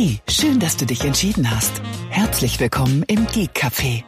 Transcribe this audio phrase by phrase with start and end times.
[0.00, 1.82] Hey, schön, dass du dich entschieden hast.
[2.08, 4.04] Herzlich willkommen im Geek Café,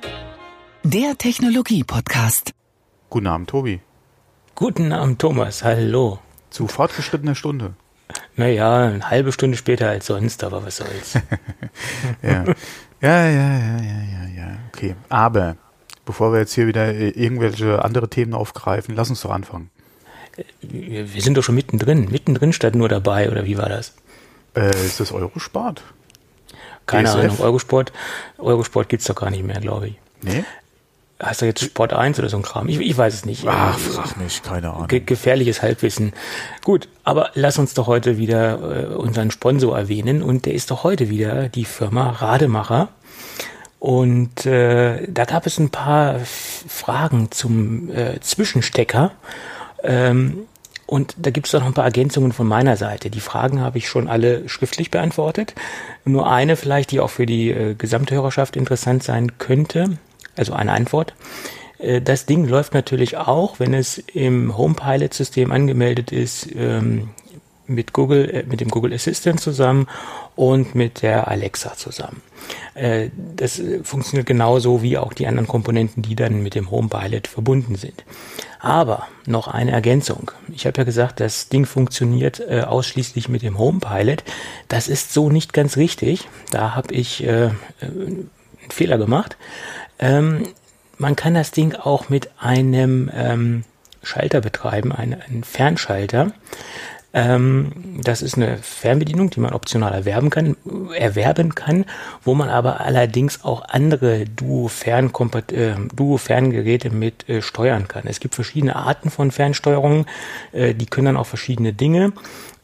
[0.84, 2.52] der Technologie-Podcast.
[3.08, 3.80] Guten Abend, Tobi.
[4.54, 5.64] Guten Abend, Thomas.
[5.64, 6.20] Hallo.
[6.50, 7.74] Zu fortgeschrittener Stunde.
[8.36, 11.14] Naja, eine halbe Stunde später als sonst, aber was soll's.
[12.22, 12.44] ja.
[13.00, 14.58] ja, ja, ja, ja, ja, ja.
[14.68, 14.94] Okay.
[15.08, 15.56] Aber
[16.04, 19.70] bevor wir jetzt hier wieder äh, irgendwelche andere Themen aufgreifen, lass uns doch anfangen.
[20.62, 22.08] Wir sind doch schon mittendrin.
[22.12, 23.94] Mittendrin statt nur dabei, oder wie war das?
[24.54, 25.82] Äh, ist das Eurosport?
[26.86, 27.18] Keine DSF?
[27.18, 27.40] Ahnung.
[27.40, 27.92] Eurosport,
[28.38, 29.94] Eurosport gibt's doch gar nicht mehr, glaube ich.
[30.22, 30.44] Nee?
[31.22, 32.68] Heißt doch jetzt Sport 1 oder so ein Kram?
[32.68, 33.46] Ich, ich weiß es nicht.
[33.46, 34.88] Ach, frag mich, keine Ahnung.
[34.88, 36.14] Ge gefährliches Halbwissen.
[36.64, 40.82] Gut, aber lass uns doch heute wieder äh, unseren Sponsor erwähnen und der ist doch
[40.82, 42.88] heute wieder die Firma Rademacher.
[43.78, 49.12] Und äh, da gab es ein paar Fragen zum äh, Zwischenstecker.
[49.82, 50.46] Ähm,
[50.90, 53.10] und da gibt es noch ein paar Ergänzungen von meiner Seite.
[53.10, 55.54] Die Fragen habe ich schon alle schriftlich beantwortet.
[56.04, 59.98] Nur eine vielleicht, die auch für die äh, gesamte Hörerschaft interessant sein könnte.
[60.34, 61.14] Also eine Antwort.
[61.78, 67.10] Äh, Das Ding läuft natürlich auch, wenn es im HomePilot-System angemeldet ist, ähm,
[67.70, 69.86] mit Google, äh, mit dem Google Assistant zusammen
[70.36, 72.22] und mit der Alexa zusammen.
[72.74, 77.26] Äh, Das äh, funktioniert genauso wie auch die anderen Komponenten, die dann mit dem HomePilot
[77.26, 78.04] verbunden sind.
[78.60, 80.30] Aber noch eine Ergänzung.
[80.52, 84.22] Ich habe ja gesagt, das Ding funktioniert äh, ausschließlich mit dem HomePilot.
[84.68, 86.28] Das ist so nicht ganz richtig.
[86.50, 88.30] Da habe ich äh, äh, einen
[88.68, 89.36] Fehler gemacht.
[89.98, 90.48] Ähm,
[90.98, 93.64] man kann das Ding auch mit einem ähm,
[94.02, 96.32] Schalter betreiben, ein, ein Fernschalter.
[97.12, 97.72] Ähm,
[98.02, 100.56] das ist eine Fernbedienung, die man optional erwerben kann,
[100.96, 101.84] erwerben kann,
[102.22, 108.04] wo man aber allerdings auch andere Duo-Fernkompat- äh, Duo-Ferngeräte mit äh, steuern kann.
[108.06, 110.06] Es gibt verschiedene Arten von Fernsteuerungen,
[110.52, 112.12] äh, die können dann auch verschiedene Dinge.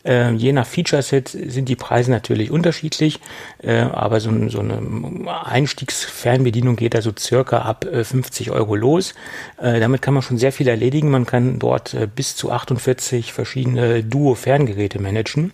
[0.06, 3.20] Äh, je nach Feature-Set sind die Preise natürlich unterschiedlich,
[3.62, 4.80] äh, aber so, so eine
[5.44, 9.14] Einstiegsfernbedienung geht da so circa ab äh, 50 Euro los.
[9.60, 11.10] Äh, damit kann man schon sehr viel erledigen.
[11.10, 15.52] Man kann dort äh, bis zu 48 verschiedene Duo-Ferngeräte managen.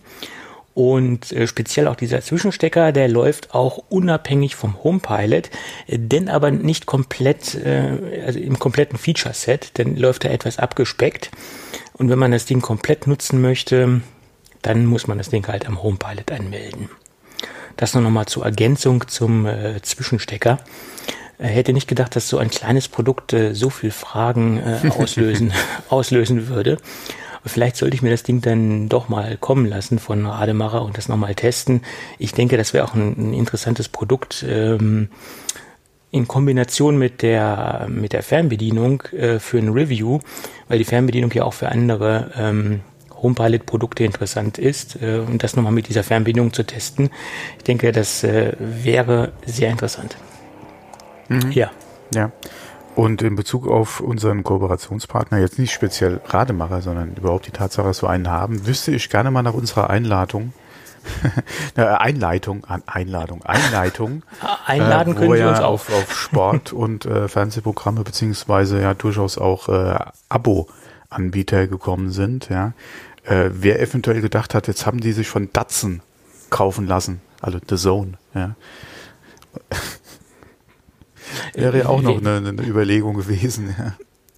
[0.73, 5.49] Und äh, speziell auch dieser Zwischenstecker, der läuft auch unabhängig vom HomePilot,
[5.87, 11.29] äh, denn aber nicht komplett, äh, also im kompletten Feature-Set, denn läuft er etwas abgespeckt.
[11.93, 14.01] Und wenn man das Ding komplett nutzen möchte,
[14.63, 16.89] dann muss man das Ding halt am HomePilot anmelden.
[17.77, 20.59] Das nur nochmal zur Ergänzung zum äh, Zwischenstecker.
[21.37, 25.53] Äh, hätte nicht gedacht, dass so ein kleines Produkt äh, so viel Fragen äh, auslösen,
[25.89, 26.77] auslösen würde.
[27.45, 31.09] Vielleicht sollte ich mir das Ding dann doch mal kommen lassen von Rademacher und das
[31.09, 31.81] nochmal testen.
[32.17, 34.45] Ich denke, das wäre auch ein, ein interessantes Produkt.
[34.47, 35.09] Ähm,
[36.09, 40.19] in Kombination mit der mit der Fernbedienung äh, für ein Review,
[40.67, 42.81] weil die Fernbedienung ja auch für andere ähm,
[43.23, 47.09] HomePilot-Produkte interessant ist äh, und das nochmal mit dieser Fernbedienung zu testen.
[47.57, 50.17] Ich denke, das äh, wäre sehr interessant.
[51.51, 51.71] Ja,
[52.13, 52.31] Ja.
[52.95, 58.03] Und in Bezug auf unseren Kooperationspartner, jetzt nicht speziell Rademacher, sondern überhaupt die Tatsache, dass
[58.03, 60.53] wir einen haben, wüsste ich gerne mal nach unserer Einladung,
[61.75, 64.21] Einleitung, An- Einladung, Einleitung,
[64.67, 68.93] einladen äh, können wir Sie ja uns auf, auf Sport und äh, Fernsehprogramme beziehungsweise ja
[68.93, 69.97] durchaus auch äh,
[70.29, 72.73] Abo-Anbieter gekommen sind, ja.
[73.25, 76.01] Äh, wer eventuell gedacht hat, jetzt haben die sich von Datsun
[76.49, 78.55] kaufen lassen, also The Zone, ja.
[81.53, 83.93] Wäre ja auch noch eine, eine Überlegung gewesen, ja.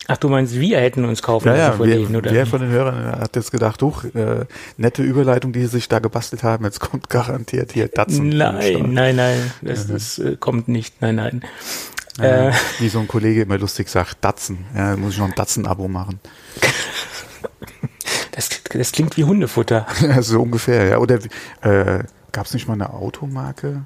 [0.07, 2.31] Ach, du meinst, wir hätten uns kaufen Ja, ja, lassen von wer, denen, oder?
[2.31, 4.45] wer von den Hörern hat jetzt gedacht, huch, äh,
[4.77, 8.39] nette Überleitung, die sie sich da gebastelt haben, jetzt kommt garantiert hier Datsun.
[8.39, 11.41] am Nein, nein, nein, das, das äh, kommt nicht, nein, nein.
[12.19, 14.59] Ja, Äh, wie so ein Kollege immer lustig sagt, Datsun.
[14.75, 16.19] Ja, muss ich noch ein Datsun-Abo machen.
[18.35, 19.85] das, das klingt wie Hundefutter.
[20.21, 20.97] So ungefähr, ja.
[20.97, 21.19] Oder
[21.61, 23.83] äh, gab es nicht mal eine Automarke?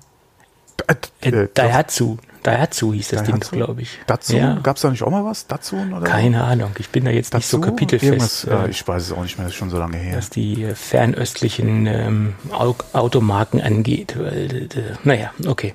[0.88, 4.00] Äh, Äh, äh, Daihatsu, Daihatsu hieß das Ding, glaube ich.
[4.08, 4.38] Datsun?
[4.38, 5.46] Ja, Gab es da nicht auch mal was?
[5.46, 5.94] Datsun?
[5.94, 6.06] Oder?
[6.08, 8.48] keine Ahnung, ich bin da jetzt nicht so kapitelfest.
[8.48, 10.18] Äh, ich weiß es auch nicht mehr, das ist schon so lange her.
[10.18, 14.16] was die fernöstlichen ähm, Au- Automarken angeht.
[14.18, 14.70] Weil,
[15.04, 15.74] naja, okay.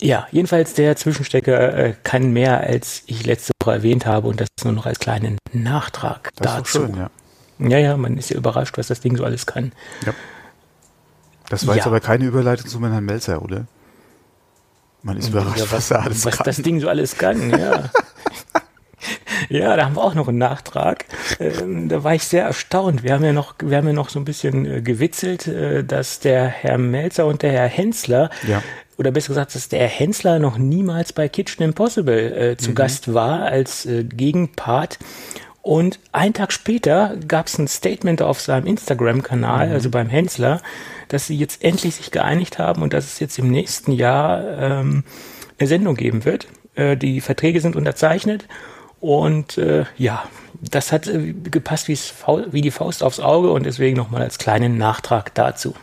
[0.00, 4.48] Ja, jedenfalls der Zwischenstecker äh, kann mehr, als ich letzte Woche erwähnt habe und das
[4.64, 6.78] nur noch als kleinen Nachtrag Das ist dazu.
[6.78, 7.10] doch schön, ja.
[7.60, 9.72] Ja, ja, man ist ja überrascht, was das Ding so alles kann.
[10.06, 10.12] ja.
[11.48, 11.90] Das war jetzt Ja.
[11.90, 13.66] aber keine Überleitung zu Herrn Melzer, oder?
[15.02, 16.44] Man ist überrascht, Ja, was, er alles was kann.
[16.44, 17.90] das Ding so alles kann, ja.
[19.48, 21.06] ja, da haben wir auch noch einen Nachtrag.
[21.40, 23.02] Ähm, da war ich sehr erstaunt.
[23.02, 26.20] Wir haben ja noch, wir haben ja noch so ein bisschen äh, gewitzelt, äh, dass
[26.20, 28.62] der Herr Melzer und der Herr Hensler, Ja.
[28.98, 32.58] oder besser gesagt, dass der Herr Hensler noch niemals bei Kitchen Impossible äh, Mhm.
[32.58, 34.98] zu Gast war als äh, Gegenpart.
[35.62, 39.72] Und einen Tag später gab es ein Statement auf seinem Instagram-Kanal, mhm.
[39.74, 40.62] also beim Hensler,
[41.08, 45.04] dass sie jetzt endlich sich geeinigt haben und dass es jetzt im nächsten Jahr ähm,
[45.58, 46.46] eine Sendung geben wird.
[46.74, 48.46] Äh, die Verträge sind unterzeichnet
[49.00, 50.24] und äh, ja,
[50.62, 55.34] das hat äh, gepasst wie die Faust aufs Auge und deswegen nochmal als kleinen Nachtrag
[55.34, 55.74] dazu.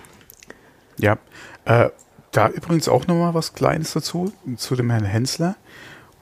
[0.98, 1.18] Ja,
[1.66, 1.90] äh,
[2.32, 5.56] da übrigens auch nochmal was Kleines dazu, zu dem Herrn Hensler.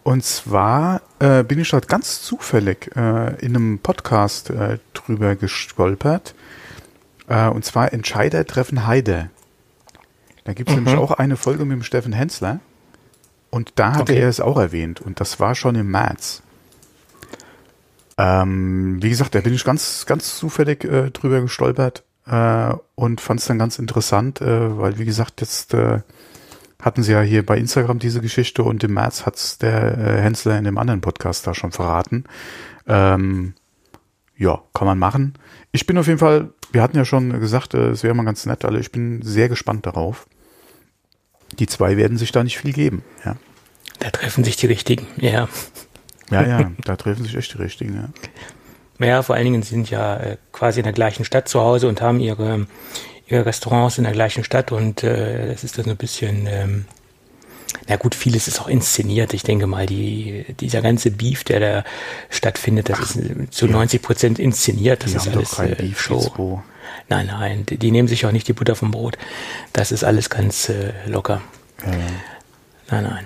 [0.05, 6.35] Und zwar äh, bin ich dort ganz zufällig äh, in einem Podcast äh, drüber gestolpert.
[7.27, 9.31] Äh, und zwar Entscheider treffen Heide.
[10.43, 10.83] Da gibt es mhm.
[10.83, 12.59] nämlich auch eine Folge mit dem Steffen Hensler.
[13.49, 14.19] Und da hatte okay.
[14.19, 15.01] er es auch erwähnt.
[15.01, 16.43] Und das war schon im März.
[18.19, 23.39] Ähm, wie gesagt, da bin ich ganz, ganz zufällig äh, drüber gestolpert äh, und fand
[23.39, 25.75] es dann ganz interessant, weil wie gesagt, jetzt
[26.81, 30.57] hatten sie ja hier bei Instagram diese Geschichte und im März hat's der äh, Hensler
[30.57, 32.25] in dem anderen Podcast da schon verraten.
[32.87, 33.53] Ähm,
[34.37, 35.33] ja, kann man machen.
[35.71, 38.45] Ich bin auf jeden Fall, wir hatten ja schon gesagt, äh, es wäre mal ganz
[38.45, 40.27] nett, also ich bin sehr gespannt darauf.
[41.59, 43.37] Die zwei werden sich da nicht viel geben, ja.
[43.99, 45.47] Da treffen sich die Richtigen, ja.
[46.29, 48.09] Ja, ja, da treffen sich echt die Richtigen, ja.
[49.05, 52.01] Ja, vor allen Dingen sind ja äh, quasi in der gleichen Stadt zu Hause und
[52.01, 52.67] haben ihre
[53.29, 56.85] Restaurants in der gleichen Stadt und äh, das ist dann ein bisschen, ähm,
[57.87, 59.33] na gut, vieles ist auch inszeniert.
[59.33, 61.83] Ich denke mal, die, dieser ganze Beef, der da
[62.29, 63.71] stattfindet, das Ach, ist zu ja.
[63.71, 65.03] 90 Prozent inszeniert.
[65.03, 66.61] Das die ist alles äh, Beef Show.
[67.09, 69.17] Nein, nein, die, die, nehmen sich auch nicht die Butter vom Brot.
[69.73, 71.41] Das ist alles ganz äh, locker.
[71.83, 71.91] Ja.
[72.89, 73.25] Nein, nein.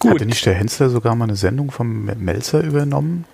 [0.00, 0.14] Gut.
[0.14, 3.24] Hatte nicht der Hensler sogar mal eine Sendung vom Melzer übernommen?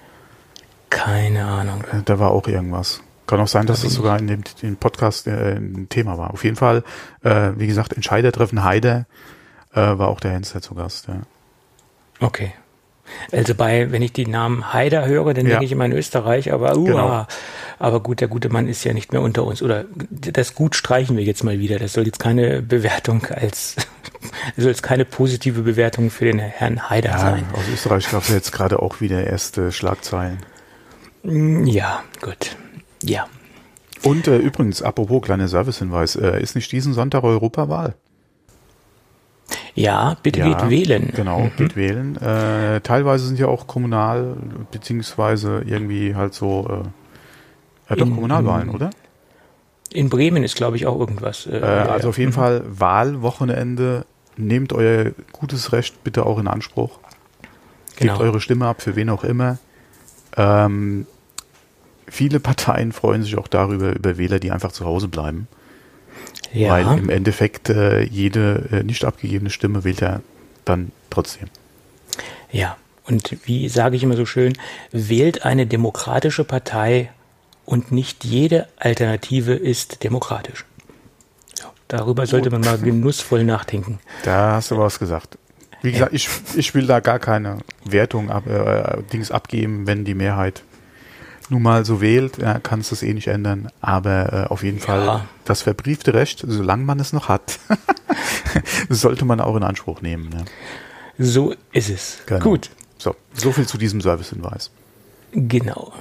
[0.90, 1.82] Keine Ahnung.
[1.92, 3.00] Äh, da war auch irgendwas.
[3.30, 6.32] Kann auch sein, dass das sogar in dem, in Podcast äh, ein Thema war.
[6.32, 6.82] Auf jeden Fall,
[7.22, 9.06] äh, wie gesagt, Entscheider treffen Heider
[9.72, 11.06] äh, war auch der Hensler zu Gast.
[11.06, 11.20] Ja.
[12.18, 12.52] Okay.
[13.30, 15.50] Also bei, wenn ich die Namen Haider höre, dann ja.
[15.50, 17.26] denke ich immer in Österreich, aber uh, genau.
[17.78, 19.62] aber gut, der gute Mann ist ja nicht mehr unter uns.
[19.62, 21.78] Oder das Gut streichen wir jetzt mal wieder.
[21.78, 23.76] Das soll jetzt keine Bewertung als
[24.56, 27.44] soll jetzt keine positive Bewertung für den Herrn Haider ja, sein.
[27.52, 30.38] Aus Österreich gab es jetzt gerade auch wieder erste Schlagzeilen.
[31.22, 32.56] Mm, ja, gut.
[33.02, 33.26] Ja.
[34.02, 37.94] Und äh, übrigens, apropos kleiner Servicehinweis, äh, ist nicht diesen Sonntag Europawahl?
[39.74, 41.12] Ja, bitte ja, geht wählen.
[41.14, 41.52] Genau, mhm.
[41.56, 42.16] geht wählen.
[42.16, 44.36] Äh, teilweise sind ja auch kommunal,
[44.70, 48.90] beziehungsweise irgendwie halt so, äh, ja doch in, Kommunalwahlen, oder?
[49.92, 51.46] In Bremen ist, glaube ich, auch irgendwas.
[51.46, 52.34] Äh, äh also auf jeden mhm.
[52.34, 54.06] Fall Wahlwochenende.
[54.36, 56.98] Nehmt euer gutes Recht bitte auch in Anspruch.
[57.96, 58.14] Genau.
[58.14, 59.58] Gebt eure Stimme ab, für wen auch immer.
[60.36, 61.06] Ähm,
[62.10, 65.48] viele Parteien freuen sich auch darüber, über Wähler, die einfach zu Hause bleiben.
[66.52, 66.70] Ja.
[66.70, 70.22] Weil im Endeffekt äh, jede äh, nicht abgegebene Stimme wählt er
[70.64, 71.48] dann trotzdem.
[72.50, 72.76] Ja,
[73.06, 74.54] und wie sage ich immer so schön,
[74.92, 77.10] wählt eine demokratische Partei
[77.64, 80.64] und nicht jede Alternative ist demokratisch.
[81.60, 82.30] Ja, darüber Gut.
[82.30, 84.00] sollte man mal genussvoll nachdenken.
[84.24, 85.38] Da hast du was gesagt.
[85.82, 86.16] Wie gesagt, ja.
[86.16, 90.62] ich, ich will da gar keine Wertung ab, äh, Dings abgeben, wenn die Mehrheit
[91.50, 93.68] nun mal so wählt, ja, kannst du es eh nicht ändern.
[93.80, 94.84] Aber äh, auf jeden ja.
[94.84, 97.58] Fall das verbriefte Recht, solange man es noch hat,
[98.88, 100.28] sollte man auch in Anspruch nehmen.
[100.28, 100.44] Ne?
[101.18, 102.18] So ist es.
[102.26, 102.40] Genau.
[102.40, 102.70] Gut.
[102.98, 104.70] So, so viel zu diesem Servicehinweis.
[105.32, 105.92] Genau.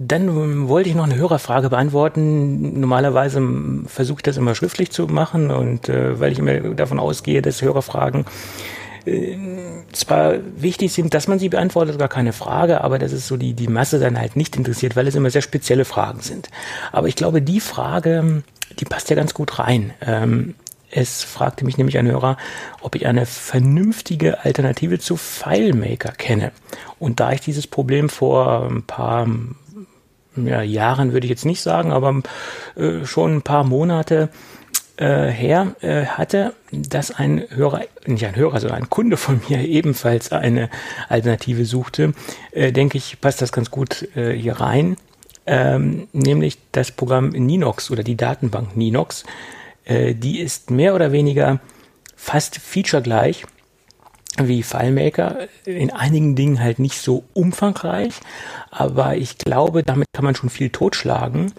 [0.00, 2.78] Dann wollte ich noch eine Hörerfrage beantworten.
[2.78, 3.42] Normalerweise
[3.86, 7.62] versuche ich das immer schriftlich zu machen und äh, weil ich immer davon ausgehe, dass
[7.62, 8.24] Hörerfragen
[9.04, 9.36] äh,
[9.92, 13.54] zwar wichtig sind, dass man sie beantwortet, gar keine Frage, aber dass es so die,
[13.54, 16.48] die Masse dann halt nicht interessiert, weil es immer sehr spezielle Fragen sind.
[16.92, 18.42] Aber ich glaube, die Frage,
[18.78, 19.92] die passt ja ganz gut rein.
[20.00, 20.54] Ähm,
[20.90, 22.38] es fragte mich nämlich ein Hörer,
[22.80, 26.52] ob ich eine vernünftige Alternative zu FileMaker kenne.
[26.98, 29.26] Und da ich dieses Problem vor ein paar
[30.36, 32.22] ja, Jahren würde ich jetzt nicht sagen, aber
[32.76, 34.30] äh, schon ein paar Monate
[34.98, 39.60] äh, her äh, hatte, dass ein Hörer, nicht ein Hörer, sondern ein Kunde von mir
[39.60, 40.70] ebenfalls eine
[41.08, 42.12] Alternative suchte,
[42.52, 44.96] äh, denke ich, passt das ganz gut äh, hier rein.
[45.46, 49.24] Ähm, nämlich das Programm Ninox oder die Datenbank Ninox.
[49.84, 51.60] Äh, die ist mehr oder weniger
[52.16, 53.46] fast featuregleich
[54.36, 58.14] wie FileMaker, in einigen Dingen halt nicht so umfangreich,
[58.70, 61.52] aber ich glaube, damit kann man schon viel totschlagen.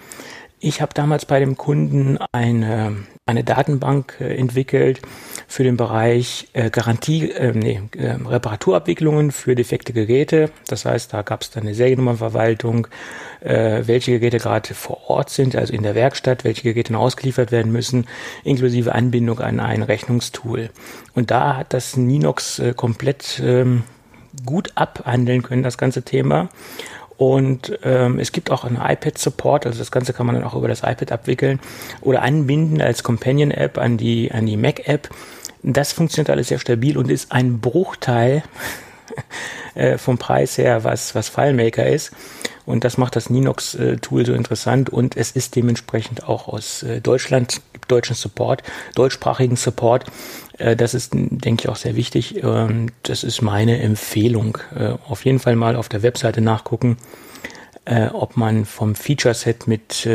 [0.62, 5.02] Ich habe damals bei dem Kunden eine, eine Datenbank äh, entwickelt
[5.48, 10.52] für den Bereich äh, Garantie, äh, nee, äh, Reparaturabwicklungen für defekte Geräte.
[10.68, 12.88] Das heißt, da gab es dann eine Seriennummernverwaltung,
[13.40, 17.54] äh, welche Geräte gerade vor Ort sind, also in der Werkstatt, welche Geräte noch ausgeliefert
[17.54, 18.06] werden müssen,
[18.44, 20.72] inklusive Anbindung an ein Rechnungstool.
[21.16, 23.84] Und da hat das Ninox äh, komplett ähm,
[24.46, 26.50] gut abhandeln können, das ganze Thema.
[27.20, 30.70] Und ähm, es gibt auch einen iPad-Support, also das Ganze kann man dann auch über
[30.70, 31.60] das iPad abwickeln
[32.00, 35.10] oder anbinden als Companion-App an die, an die Mac-App.
[35.62, 38.42] Das funktioniert alles sehr stabil und ist ein Bruchteil
[39.76, 42.14] äh, vom Preis her, was, was FileMaker ist.
[42.66, 47.60] Und das macht das Ninox-Tool so interessant und es ist dementsprechend auch aus äh, Deutschland,
[47.92, 48.64] deutschen Support,
[48.96, 50.06] deutschsprachigen Support.
[50.58, 52.44] Äh, das ist, denke ich, auch sehr wichtig.
[52.44, 54.58] Und das ist meine Empfehlung.
[55.08, 56.98] Auf jeden Fall mal auf der Webseite nachgucken,
[58.14, 60.08] ob man vom Feature-Set mit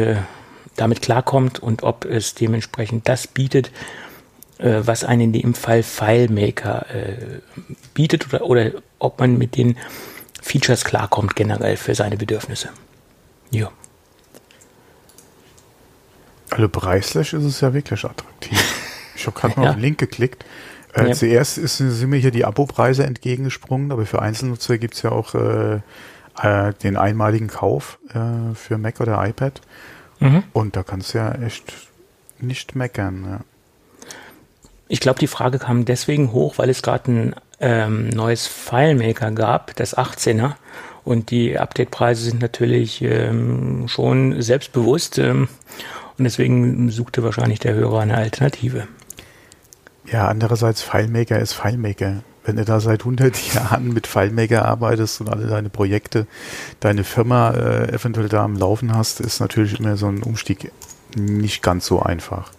[0.77, 3.73] damit klarkommt und ob es dementsprechend das bietet,
[4.59, 6.87] was einen in dem Fall FileMaker
[7.95, 9.77] bietet oder, oder ob man mit den
[10.41, 12.69] Features klarkommt generell für seine Bedürfnisse.
[13.51, 13.71] Ja.
[16.55, 18.59] Also preislich ist es ja wirklich attraktiv.
[19.17, 19.71] Ich habe gerade mal ja.
[19.71, 20.45] auf den Link geklickt.
[20.93, 21.13] Äh, ja.
[21.13, 25.37] Zuerst ist, sind mir hier die Abo-Preise entgegengesprungen, aber für Einzelnutzer gibt es ja auch
[25.37, 25.77] äh,
[26.43, 29.61] äh, den einmaligen Kauf äh, für Mac oder iPad.
[30.19, 30.43] Mhm.
[30.53, 31.73] Und da kannst du ja echt
[32.41, 33.25] nicht meckern.
[33.25, 33.41] Ja.
[34.89, 39.77] Ich glaube, die Frage kam deswegen hoch, weil es gerade ein ähm, neues FileMaker gab,
[39.77, 40.55] das 18er.
[41.05, 45.19] Und die Update-Preise sind natürlich ähm, schon selbstbewusst.
[45.19, 45.49] Ähm,
[46.19, 48.87] und deswegen suchte wahrscheinlich der Hörer eine Alternative.
[50.11, 52.23] Ja, andererseits FileMaker ist FileMaker.
[52.45, 56.27] Wenn du da seit 100 Jahren mit FileMaker arbeitest und alle deine Projekte,
[56.81, 60.71] deine Firma äh, eventuell da am Laufen hast, ist natürlich immer so ein Umstieg
[61.17, 62.53] nicht ganz so einfach.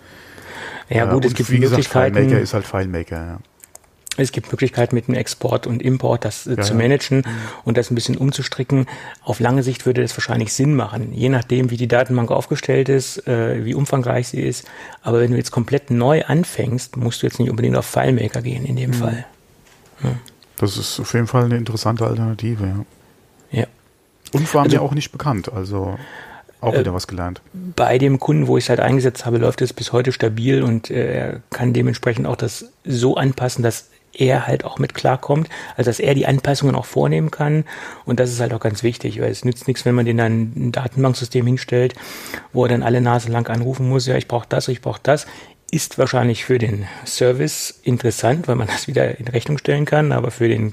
[0.89, 3.39] Ja gut, äh, es gibt wie gesagt, FileMaker ist halt FileMaker, ja.
[4.17, 7.31] Es gibt Möglichkeiten mit dem Export und Import das äh, ja, zu managen ja.
[7.63, 8.87] und das ein bisschen umzustricken.
[9.23, 13.27] Auf lange Sicht würde das wahrscheinlich Sinn machen, je nachdem, wie die Datenbank aufgestellt ist,
[13.27, 14.67] äh, wie umfangreich sie ist.
[15.01, 18.65] Aber wenn du jetzt komplett neu anfängst, musst du jetzt nicht unbedingt auf FileMaker gehen
[18.65, 18.95] in dem mhm.
[18.95, 19.25] Fall.
[20.03, 20.11] Ja.
[20.57, 22.85] Das ist auf jeden Fall eine interessante Alternative.
[23.51, 23.65] Ja.
[24.31, 25.51] Und war also, mir auch nicht bekannt.
[25.51, 25.97] Also
[26.61, 27.41] auch äh, wieder was gelernt.
[27.53, 30.89] Bei dem Kunden, wo ich es halt eingesetzt habe, läuft es bis heute stabil und
[30.89, 35.89] äh, er kann dementsprechend auch das so anpassen, dass er halt auch mit klarkommt, also
[35.89, 37.65] dass er die Anpassungen auch vornehmen kann.
[38.05, 40.51] Und das ist halt auch ganz wichtig, weil es nützt nichts, wenn man den dann
[40.55, 41.95] ein Datenbanksystem hinstellt,
[42.53, 45.27] wo er dann alle Nase lang anrufen muss, ja, ich brauche das, ich brauche das.
[45.71, 50.31] Ist wahrscheinlich für den Service interessant, weil man das wieder in Rechnung stellen kann, aber
[50.31, 50.71] für den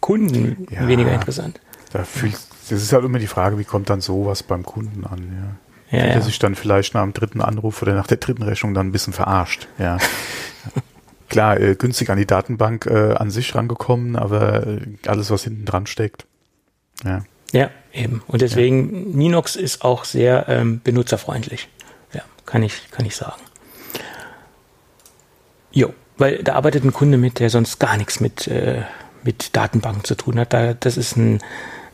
[0.00, 1.60] Kunden ja, weniger interessant.
[1.92, 2.34] Da fühlt,
[2.70, 5.56] das ist halt immer die Frage, wie kommt dann sowas beim Kunden an, ja.
[5.90, 8.74] Ja, Fühlt er sich dann vielleicht nach dem dritten Anruf oder nach der dritten Rechnung
[8.74, 9.96] dann ein bisschen verarscht, ja.
[11.28, 15.64] klar, äh, günstig an die Datenbank äh, an sich rangekommen, aber äh, alles, was hinten
[15.64, 16.26] dran steckt.
[17.04, 17.24] Ja.
[17.52, 18.22] Ja, eben.
[18.26, 19.16] Und deswegen, ja.
[19.16, 21.68] Ninox ist auch sehr ähm, benutzerfreundlich.
[22.12, 23.40] Ja, kann ich, kann ich sagen.
[25.70, 28.82] Jo, weil da arbeitet ein Kunde mit, der sonst gar nichts mit, äh,
[29.22, 30.52] mit Datenbanken zu tun hat.
[30.52, 31.40] Da, das ist ein,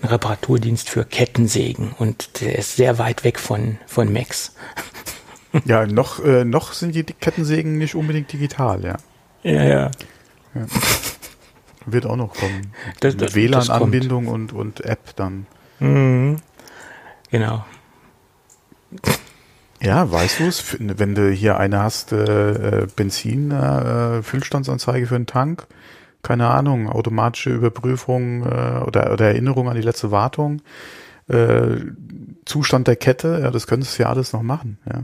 [0.03, 4.55] ein Reparaturdienst für Kettensägen und der ist sehr weit weg von, von Macs.
[5.67, 8.97] Ja, noch, äh, noch sind die Kettensägen nicht unbedingt digital, ja.
[9.45, 9.91] Ja, ja.
[10.55, 10.67] ja.
[11.87, 12.73] Wird auch noch kommen.
[13.01, 15.47] WLAN-Anbindung und, und App dann.
[15.81, 16.39] Mhm.
[17.31, 17.65] Genau.
[19.83, 25.27] Ja, weißt du es, wenn du hier eine hast, äh, Benzin, äh, Füllstandsanzeige für einen
[25.27, 25.67] Tank,
[26.23, 30.63] keine Ahnung, automatische Überprüfung äh, oder, oder Erinnerung an die letzte Wartung,
[31.29, 31.77] äh,
[32.47, 35.03] Zustand der Kette, ja, das könntest du ja alles noch machen, ja.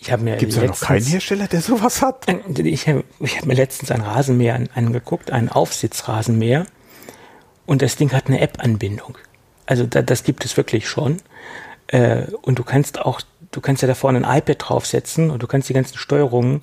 [0.00, 2.26] Ich habe mir Gibt es noch keinen Hersteller, der sowas hat?
[2.58, 6.66] Ich habe hab mir letztens ein Rasenmäher an, angeguckt, ein Aufsitzrasenmäher.
[7.66, 9.18] Und das Ding hat eine App-Anbindung.
[9.66, 11.18] Also da, das gibt es wirklich schon.
[11.88, 15.46] Äh, und du kannst auch, du kannst ja da vorne ein iPad draufsetzen und du
[15.46, 16.60] kannst die ganzen Steuerungen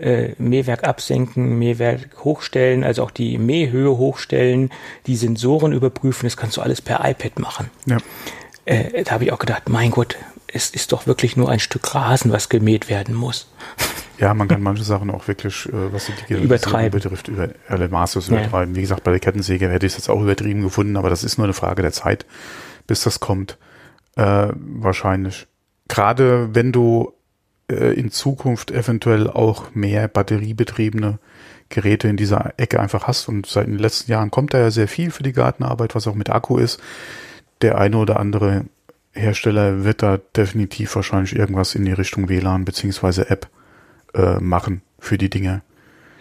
[0.00, 4.70] äh, Mähwerk absenken, Mähwerk hochstellen, also auch die Mähhöhe hochstellen,
[5.06, 7.70] die Sensoren überprüfen, das kannst du alles per iPad machen.
[7.86, 7.98] Ja.
[8.64, 10.16] Äh, da habe ich auch gedacht, mein Gott,
[10.52, 13.50] es ist doch wirklich nur ein Stück Rasen, was gemäht werden muss.
[14.18, 18.28] Ja, man kann manche Sachen auch wirklich, äh, was die Digitalisierung betrifft, über alle Maßlos
[18.28, 18.74] übertreiben.
[18.74, 18.76] Ja.
[18.76, 21.38] Wie gesagt, bei der Kettensäge hätte ich es jetzt auch übertrieben gefunden, aber das ist
[21.38, 22.26] nur eine Frage der Zeit,
[22.86, 23.56] bis das kommt.
[24.16, 25.46] Äh, wahrscheinlich.
[25.88, 27.14] Gerade wenn du
[27.70, 31.18] äh, in Zukunft eventuell auch mehr batteriebetriebene
[31.70, 34.88] Geräte in dieser Ecke einfach hast und seit den letzten Jahren kommt da ja sehr
[34.88, 36.80] viel für die Gartenarbeit, was auch mit Akku ist.
[37.62, 38.64] Der eine oder andere
[39.12, 43.48] Hersteller wird da definitiv wahrscheinlich irgendwas in die Richtung WLAN beziehungsweise App
[44.14, 45.62] äh, machen für die Dinge.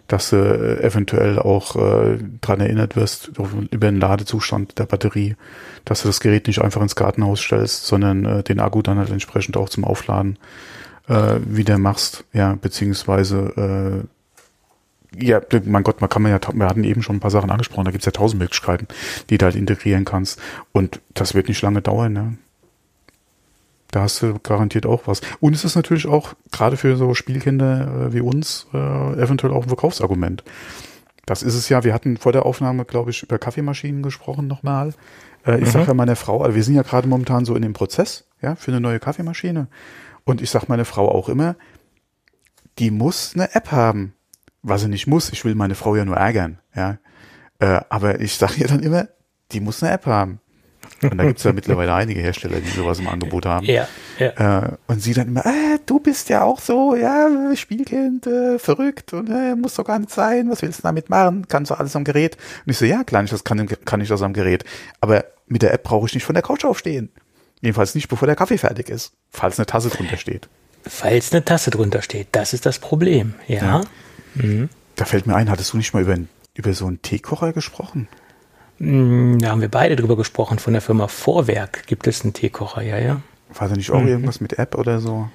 [0.07, 5.35] Dass du äh, eventuell auch äh, dran erinnert wirst, über den Ladezustand der Batterie,
[5.85, 9.11] dass du das Gerät nicht einfach ins Gartenhaus stellst, sondern äh, den Akku dann halt
[9.11, 10.39] entsprechend auch zum Aufladen
[11.07, 14.07] äh, wieder machst, ja, beziehungsweise äh,
[15.15, 17.85] ja, mein Gott, man kann man ja, wir hatten eben schon ein paar Sachen angesprochen,
[17.85, 18.87] da gibt's ja tausend Möglichkeiten,
[19.29, 20.39] die du halt integrieren kannst.
[20.71, 22.37] Und das wird nicht lange dauern, ne?
[23.91, 25.21] Da hast du garantiert auch was.
[25.39, 29.63] Und es ist natürlich auch, gerade für so Spielkinder äh, wie uns, äh, eventuell auch
[29.63, 30.43] ein Verkaufsargument.
[31.25, 34.93] Das ist es ja, wir hatten vor der Aufnahme, glaube ich, über Kaffeemaschinen gesprochen nochmal.
[35.45, 35.71] Äh, ich mhm.
[35.71, 38.55] sage ja meiner Frau, also wir sind ja gerade momentan so in dem Prozess, ja,
[38.55, 39.67] für eine neue Kaffeemaschine.
[40.23, 41.55] Und ich sage meiner Frau auch immer,
[42.77, 44.13] die muss eine App haben.
[44.61, 46.97] Was sie nicht muss, ich will meine Frau ja nur ärgern, ja.
[47.59, 49.07] Äh, aber ich sage ihr dann immer,
[49.51, 50.39] die muss eine App haben.
[51.01, 53.65] Und da gibt's ja mittlerweile einige Hersteller, die sowas im Angebot haben.
[53.65, 53.87] Ja,
[54.17, 54.63] ja.
[54.63, 59.13] Äh, und sie dann immer, äh, du bist ja auch so, ja, Spielkind, äh, verrückt
[59.13, 61.47] und äh, muss doch gar nicht sein, was willst du damit machen?
[61.47, 62.37] Kannst du alles am Gerät?
[62.65, 64.63] Und ich so, ja, klar, ich das kann, kann ich das am Gerät.
[65.01, 67.09] Aber mit der App brauche ich nicht von der Couch aufstehen.
[67.61, 70.47] Jedenfalls nicht, bevor der Kaffee fertig ist, falls eine Tasse drunter steht.
[70.83, 73.63] Falls eine Tasse drunter steht, das ist das Problem, ja.
[73.63, 73.81] ja.
[74.35, 74.69] Mhm.
[74.95, 76.17] Da fällt mir ein, hattest du nicht mal über,
[76.53, 78.07] über so einen Teekocher gesprochen?
[78.79, 80.59] Hm, da haben wir beide drüber gesprochen.
[80.59, 83.21] Von der Firma Vorwerk gibt es einen Teekocher, ja, ja.
[83.53, 84.07] War da nicht auch mhm.
[84.07, 85.29] irgendwas mit App oder so?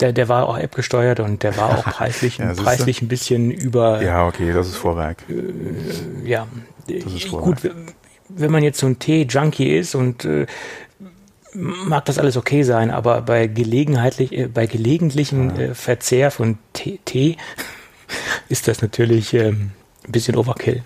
[0.00, 3.50] Der, der war auch App gesteuert und der war auch preislich, ja, preislich ein bisschen
[3.50, 4.02] über.
[4.02, 5.18] Ja, okay, das ist Vorwerk.
[5.28, 6.46] Äh, ja,
[6.86, 7.62] das ist Vorwerk.
[7.62, 7.72] gut.
[8.28, 10.46] Wenn man jetzt so ein Tee-Junkie ist und äh,
[11.52, 15.62] mag das alles okay sein, aber bei gelegenheitlich, äh, bei gelegentlichen ja.
[15.62, 17.36] äh, Verzehr von Tee, Tee
[18.48, 19.72] ist das natürlich ähm,
[20.06, 20.82] ein bisschen Overkill.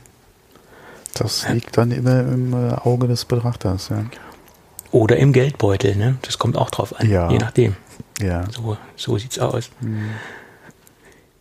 [1.15, 4.05] Das liegt dann immer im äh, Auge des Betrachters, ja.
[4.91, 6.19] Oder im Geldbeutel, ne?
[6.23, 7.31] Das kommt auch drauf an, ja.
[7.31, 7.77] je nachdem.
[8.21, 8.45] Ja.
[8.51, 9.71] So, so sieht's aus.
[9.81, 10.11] Hm.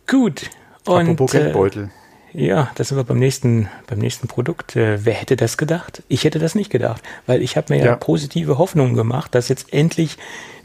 [0.06, 0.50] Gut.
[0.86, 1.90] Und, Apropos Geldbeutel.
[2.34, 4.74] Äh, ja, das sind wir beim nächsten, beim nächsten Produkt.
[4.74, 6.02] Äh, wer hätte das gedacht?
[6.08, 7.86] Ich hätte das nicht gedacht, weil ich habe mir ja.
[7.86, 10.18] ja positive Hoffnungen gemacht, dass jetzt endlich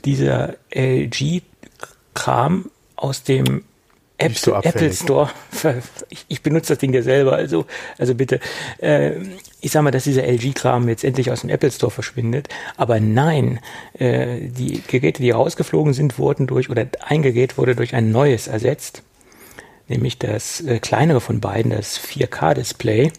[0.04, 3.64] dieser LG-Kram aus dem
[4.20, 5.30] App, so Apple Store.
[6.10, 7.66] Ich, ich, benutze das Ding ja selber, also,
[7.98, 8.40] also bitte.
[8.80, 9.14] Äh,
[9.62, 12.50] ich sag mal, dass dieser LG-Kram jetzt endlich aus dem Apple Store verschwindet.
[12.78, 13.60] Aber nein,
[13.98, 18.48] äh, die Geräte, die rausgeflogen sind, wurden durch, oder ein Gerät wurde durch ein neues
[18.48, 19.04] ersetzt.
[19.88, 23.12] Nämlich das äh, kleinere von beiden, das 4K-Display.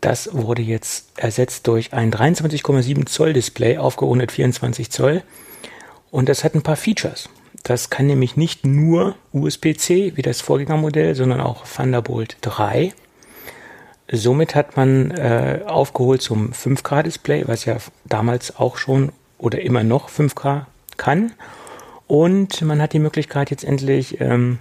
[0.00, 5.22] Das wurde jetzt ersetzt durch ein 23,7 Zoll Display, aufgerundet 24 Zoll.
[6.10, 7.28] Und das hat ein paar Features.
[7.66, 12.92] Das kann nämlich nicht nur USB-C wie das Vorgängermodell, sondern auch Thunderbolt 3.
[14.08, 20.08] Somit hat man äh, aufgeholt zum 5K-Display, was ja damals auch schon oder immer noch
[20.08, 21.32] 5K kann.
[22.06, 24.60] Und man hat die Möglichkeit jetzt endlich ähm,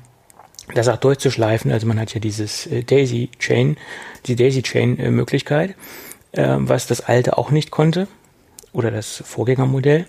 [0.73, 1.71] das auch durchzuschleifen.
[1.71, 3.77] Also man hat ja dieses äh, Daisy Chain,
[4.25, 5.75] die Daisy Chain äh, Möglichkeit,
[6.31, 8.07] äh, was das alte auch nicht konnte
[8.73, 10.07] oder das Vorgängermodell.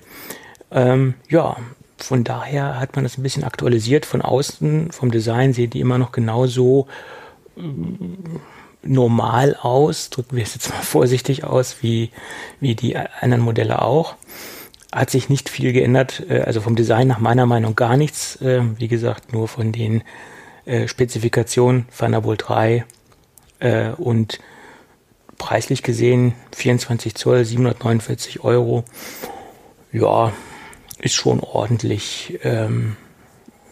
[0.70, 1.58] Ähm, ja,
[1.98, 4.06] von daher hat man das ein bisschen aktualisiert.
[4.06, 6.86] Von außen, vom Design sehen die immer noch genauso
[7.56, 7.62] äh,
[8.82, 12.10] normal aus, drücken wir es jetzt mal vorsichtig aus, wie,
[12.60, 14.14] wie die anderen Modelle auch.
[14.92, 18.36] Hat sich nicht viel geändert, äh, also vom Design nach meiner Meinung gar nichts.
[18.42, 20.02] Äh, wie gesagt, nur von den
[20.86, 22.84] Spezifikationen Thunderbolt 3
[23.98, 24.40] und
[25.38, 28.82] preislich gesehen 24 Zoll, 749 Euro.
[29.92, 30.32] Ja,
[31.06, 32.96] ist schon ordentlich, ähm,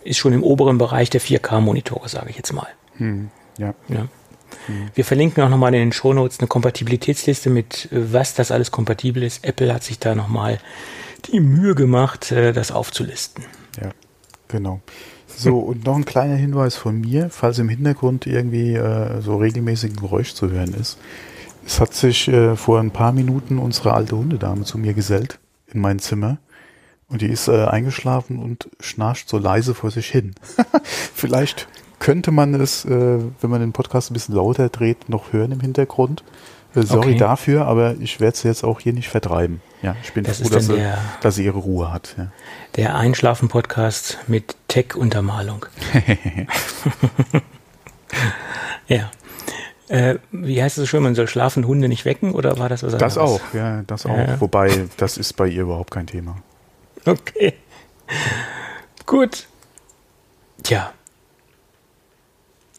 [0.05, 2.68] ist schon im oberen Bereich der 4K-Monitore, sage ich jetzt mal.
[2.97, 3.75] Hm, ja.
[3.88, 4.09] ja.
[4.66, 4.88] Hm.
[4.94, 9.23] Wir verlinken auch nochmal in den Shownotes eine Kompatibilitätsliste mit, äh, was das alles kompatibel
[9.23, 9.44] ist.
[9.44, 10.59] Apple hat sich da nochmal
[11.27, 13.44] die Mühe gemacht, äh, das aufzulisten.
[13.81, 13.90] Ja,
[14.49, 14.81] genau.
[15.27, 19.92] So, und noch ein kleiner Hinweis von mir, falls im Hintergrund irgendwie äh, so regelmäßig
[19.92, 20.99] ein Geräusch zu hören ist.
[21.66, 25.40] Es hat sich äh, vor ein paar Minuten unsere alte Hundedame zu mir gesellt
[25.73, 26.38] in mein Zimmer
[27.14, 30.35] und die ist äh, eingeschlafen und schnarcht so leise vor sich hin.
[31.14, 31.68] Vielleicht
[32.00, 35.61] könnte man es, äh, wenn man den Podcast ein bisschen lauter dreht, noch hören im
[35.61, 36.24] Hintergrund.
[36.74, 37.18] Äh, sorry okay.
[37.18, 39.61] dafür, aber ich werde sie jetzt auch hier nicht vertreiben.
[39.81, 42.16] Ja, ich bin das froh, dass sie, der, dass sie ihre Ruhe hat.
[42.18, 42.33] Ja.
[42.74, 45.66] Der Einschlafen-Podcast mit Tech-Untermalung.
[48.88, 49.09] ja.
[49.87, 52.83] Äh, wie heißt es so schön, man soll schlafen Hunde nicht wecken oder war das
[52.83, 53.14] was anderes?
[53.14, 54.40] Das auch, ja, das auch.
[54.40, 56.38] Wobei, das ist bei ihr überhaupt kein Thema.
[57.06, 57.54] Okay.
[59.04, 59.46] Gut.
[60.62, 60.94] Tja.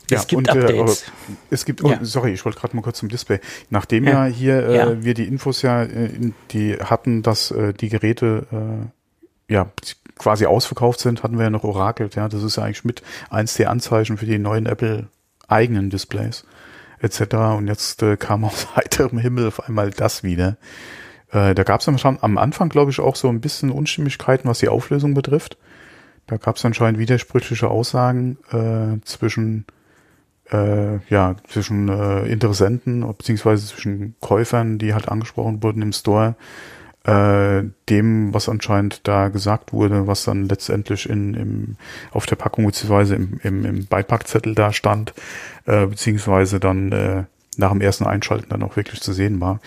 [0.09, 1.03] Es ja, gibt und, äh, Updates.
[1.03, 1.05] Äh,
[1.49, 2.03] es gibt, oh, ja.
[2.03, 3.39] sorry, ich wollte gerade mal kurz zum Display.
[3.69, 5.03] Nachdem ja, ja hier äh, ja.
[5.03, 8.47] wir die Infos ja äh, in, die hatten, dass äh, die Geräte
[9.49, 9.71] äh, ja
[10.17, 12.15] quasi ausverkauft sind, hatten wir ja noch orakelt.
[12.15, 15.07] Ja, das ist ja eigentlich mit eins der Anzeichen für die neuen Apple
[15.47, 16.45] eigenen Displays
[16.99, 17.35] etc.
[17.57, 20.57] Und jetzt kam aus heiterem Himmel auf einmal das wieder.
[21.35, 24.69] Äh, da gab es am Anfang, glaube ich, auch so ein bisschen Unstimmigkeiten, was die
[24.69, 25.57] Auflösung betrifft.
[26.27, 29.65] Da gab es anscheinend widersprüchliche Aussagen äh, zwischen
[30.51, 36.35] äh, ja, zwischen äh, Interessenten beziehungsweise zwischen Käufern, die halt angesprochen wurden im Store,
[37.03, 41.75] äh, dem, was anscheinend da gesagt wurde, was dann letztendlich in, im,
[42.11, 45.13] auf der Packung beziehungsweise im, im, im Beipackzettel da stand,
[45.65, 47.23] äh, beziehungsweise dann äh,
[47.57, 49.59] nach dem ersten Einschalten dann auch wirklich zu sehen war.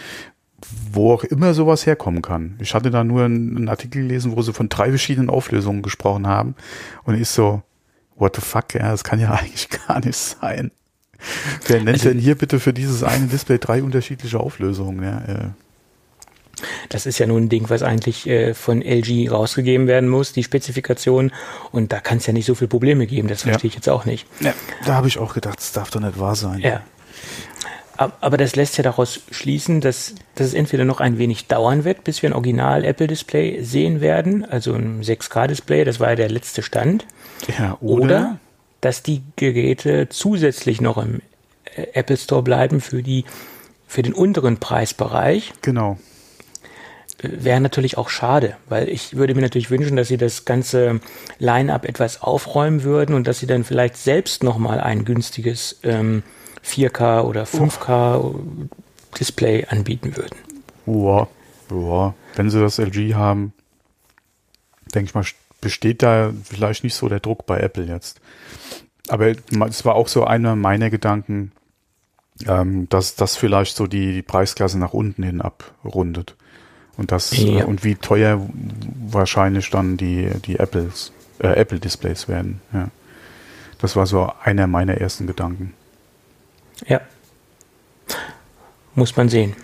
[0.92, 2.56] Wo auch immer sowas herkommen kann.
[2.60, 6.56] Ich hatte da nur einen, Artikel gelesen, wo sie von drei verschiedenen Auflösungen gesprochen haben
[7.04, 7.62] und ich so,
[8.16, 10.72] what the fuck, ja, das kann ja eigentlich gar nicht sein.
[11.66, 15.02] Wer nennt also, denn hier bitte für dieses eine Display drei unterschiedliche Auflösungen?
[15.02, 15.48] Ja, äh.
[16.88, 20.42] Das ist ja nun ein Ding, was eigentlich äh, von LG rausgegeben werden muss, die
[20.42, 21.32] Spezifikation.
[21.70, 23.28] Und da kann es ja nicht so viele Probleme geben.
[23.28, 23.68] Das verstehe ja.
[23.68, 24.26] ich jetzt auch nicht.
[24.40, 26.60] Ja, da habe ich auch gedacht, das darf doch nicht wahr sein.
[26.60, 26.82] Ja.
[27.98, 32.04] Aber das lässt ja daraus schließen, dass, dass es entweder noch ein wenig dauern wird,
[32.04, 36.62] bis wir ein Original Apple-Display sehen werden, also ein 6K-Display, das war ja der letzte
[36.62, 37.06] Stand.
[37.58, 38.38] Ja, oder, oder
[38.80, 41.20] dass die Geräte zusätzlich noch im
[41.74, 43.24] äh, Apple Store bleiben für die
[43.88, 45.54] für den unteren Preisbereich.
[45.62, 45.98] Genau.
[47.20, 51.00] Wäre natürlich auch schade, weil ich würde mir natürlich wünschen, dass sie das ganze
[51.40, 56.22] Line-up etwas aufräumen würden und dass sie dann vielleicht selbst nochmal ein günstiges ähm,
[56.64, 58.40] 4K oder 5K oh.
[59.18, 60.36] Display anbieten würden.
[60.86, 61.28] Ja,
[61.70, 62.14] ja.
[62.34, 63.52] Wenn sie das LG haben,
[64.94, 65.24] denke ich mal,
[65.60, 68.20] besteht da vielleicht nicht so der Druck bei Apple jetzt.
[69.08, 69.32] Aber
[69.68, 71.52] es war auch so einer meiner Gedanken,
[72.46, 76.36] ähm, dass das vielleicht so die, die Preisklasse nach unten hin abrundet.
[76.96, 77.60] Und das ja.
[77.60, 78.46] äh, und wie teuer
[79.10, 82.60] wahrscheinlich dann die, die Apples, äh, Apple Displays werden.
[82.72, 82.88] Ja.
[83.78, 85.74] Das war so einer meiner ersten Gedanken.
[86.86, 87.00] Ja.
[88.94, 89.54] Muss man sehen.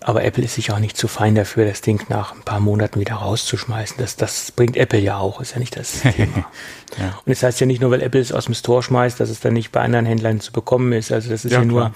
[0.00, 2.98] Aber Apple ist sicher auch nicht zu fein dafür, das Ding nach ein paar Monaten
[2.98, 3.96] wieder rauszuschmeißen.
[3.98, 6.46] Das, das bringt Apple ja auch, ist ja nicht das Thema.
[6.98, 7.18] ja.
[7.26, 9.28] Und es das heißt ja nicht nur, weil Apple es aus dem Store schmeißt, dass
[9.28, 11.12] es dann nicht bei anderen Händlern zu bekommen ist.
[11.12, 11.92] Also das ist ja, ja nur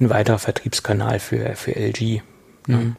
[0.00, 2.22] ein weiterer Vertriebskanal für, für LG.
[2.66, 2.96] Mhm.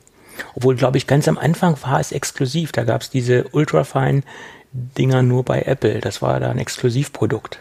[0.56, 2.72] Obwohl, glaube ich, ganz am Anfang war es exklusiv.
[2.72, 4.24] Da gab es diese ultrafine
[4.72, 6.00] Dinger nur bei Apple.
[6.00, 7.60] Das war da ein Exklusivprodukt.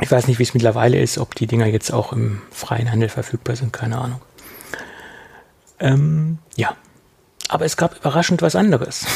[0.00, 3.08] Ich weiß nicht, wie es mittlerweile ist, ob die Dinger jetzt auch im freien Handel
[3.08, 4.20] verfügbar sind, keine Ahnung.
[5.80, 6.76] Ähm, ja.
[7.48, 9.06] Aber es gab überraschend was anderes.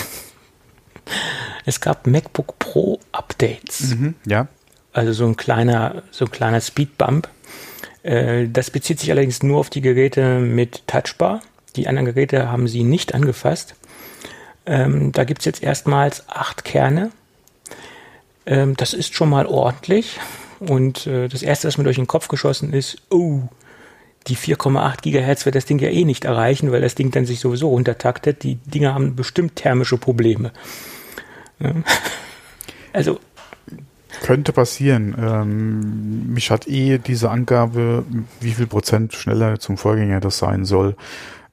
[1.67, 3.95] es gab MacBook Pro Updates.
[3.95, 4.49] Mhm, ja.
[4.93, 7.29] Also so ein kleiner, so ein kleiner Speedbump.
[8.03, 11.41] Äh, das bezieht sich allerdings nur auf die Geräte mit Touchbar.
[11.77, 13.75] Die anderen Geräte haben sie nicht angefasst.
[14.67, 17.11] Ähm, da gibt es jetzt erstmals acht Kerne.
[18.47, 20.19] Ähm, das ist schon mal ordentlich.
[20.69, 23.43] Und äh, das erste, was mir durch den Kopf geschossen ist, oh,
[24.29, 27.41] die 4,8 Gigahertz wird das Ding ja eh nicht erreichen, weil das Ding dann sich
[27.41, 28.45] sowieso runtertaktet.
[28.45, 30.53] Die Dinger haben bestimmt thermische Probleme.
[31.59, 31.75] Ja.
[32.95, 33.21] Also.
[34.23, 35.17] Könnte passieren.
[35.19, 38.05] Ähm, mich hat eh diese Angabe,
[38.39, 40.97] wie viel Prozent schneller zum Vorgänger das sein soll,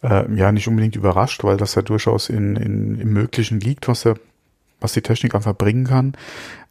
[0.04, 4.02] äh, ja nicht unbedingt überrascht, weil das ja durchaus in, in, im Möglichen liegt, was
[4.02, 4.16] der
[4.80, 6.14] was die Technik einfach bringen kann.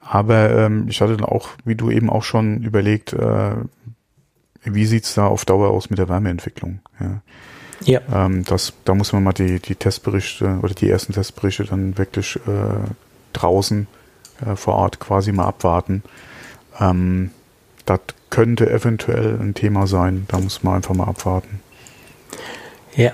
[0.00, 3.56] Aber ähm, ich hatte dann auch, wie du eben auch schon überlegt, äh,
[4.64, 6.80] wie sieht's da auf Dauer aus mit der Wärmeentwicklung?
[7.00, 7.20] Ja.
[7.84, 8.00] Ja.
[8.12, 12.36] Ähm, das, da muss man mal die, die Testberichte oder die ersten Testberichte dann wirklich
[12.36, 12.88] äh,
[13.32, 13.86] draußen
[14.44, 16.02] äh, vor Ort quasi mal abwarten.
[16.80, 17.30] Ähm,
[17.84, 20.26] das könnte eventuell ein Thema sein.
[20.28, 21.60] Da muss man einfach mal abwarten.
[22.94, 23.12] Ja.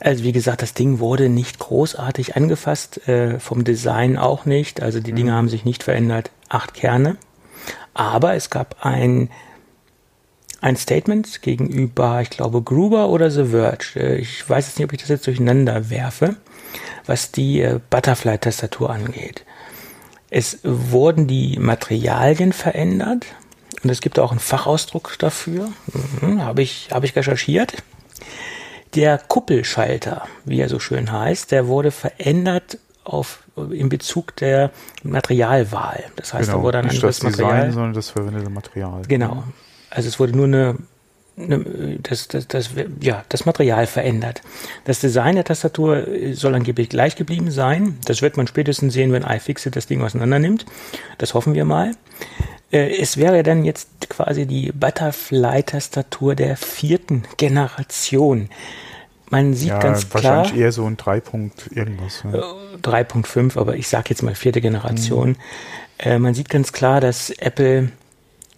[0.00, 4.82] Also wie gesagt, das Ding wurde nicht großartig angefasst, äh, vom Design auch nicht.
[4.82, 5.16] Also die mhm.
[5.16, 6.30] Dinge haben sich nicht verändert.
[6.48, 7.16] Acht Kerne.
[7.94, 9.28] Aber es gab ein
[10.60, 13.92] ein Statement gegenüber, ich glaube, Gruber oder The Verge.
[13.96, 16.36] Äh, ich weiß jetzt nicht, ob ich das jetzt durcheinander werfe,
[17.06, 19.44] was die äh, Butterfly-Tastatur angeht.
[20.30, 23.26] Es wurden die Materialien verändert
[23.82, 25.70] und es gibt auch einen Fachausdruck dafür.
[26.20, 27.74] Mhm, Habe ich, hab ich recherchiert.
[28.94, 34.70] Der Kuppelschalter, wie er so schön heißt, der wurde verändert auf, in Bezug der
[35.02, 36.04] Materialwahl.
[36.16, 37.56] Das heißt, genau, da wurde ein anderes das Material.
[37.56, 39.02] Design, sondern das verwendete Material.
[39.08, 39.44] Genau.
[39.90, 40.76] Also es wurde nur eine,
[41.38, 42.70] eine das, das, das,
[43.00, 44.42] ja, das Material verändert.
[44.84, 47.98] Das Design der Tastatur soll angeblich gleich geblieben sein.
[48.04, 50.66] Das wird man spätestens sehen, wenn iFixit das Ding auseinander nimmt.
[51.16, 51.92] Das hoffen wir mal.
[52.70, 58.50] Äh, es wäre dann jetzt quasi die Butterfly-Tastatur der vierten Generation.
[59.30, 60.38] Man sieht ja, ganz klar.
[60.38, 61.22] Wahrscheinlich eher so ein 3.
[61.70, 62.24] irgendwas.
[62.24, 62.40] Ja.
[62.82, 65.30] 3.5, äh, aber ich sage jetzt mal vierte Generation.
[65.30, 65.36] Mhm.
[65.98, 67.90] Äh, man sieht ganz klar, dass Apple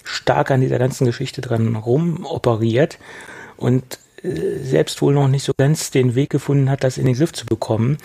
[0.04, 2.98] stark an dieser ganzen Geschichte dran rumoperiert
[3.56, 7.14] und äh, selbst wohl noch nicht so ganz den Weg gefunden hat, das in den
[7.14, 7.98] Griff zu bekommen.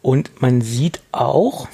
[0.00, 1.68] Und man sieht auch,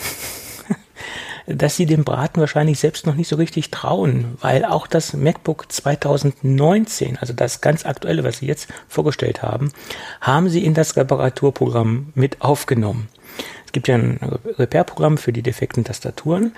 [1.47, 5.71] dass sie dem Braten wahrscheinlich selbst noch nicht so richtig trauen, weil auch das MacBook
[5.71, 9.73] 2019, also das ganz aktuelle, was sie jetzt vorgestellt haben,
[10.21, 13.09] haben sie in das Reparaturprogramm mit aufgenommen.
[13.67, 14.19] Es gibt ja ein
[14.59, 16.55] Repair-Programm für die defekten Tastaturen.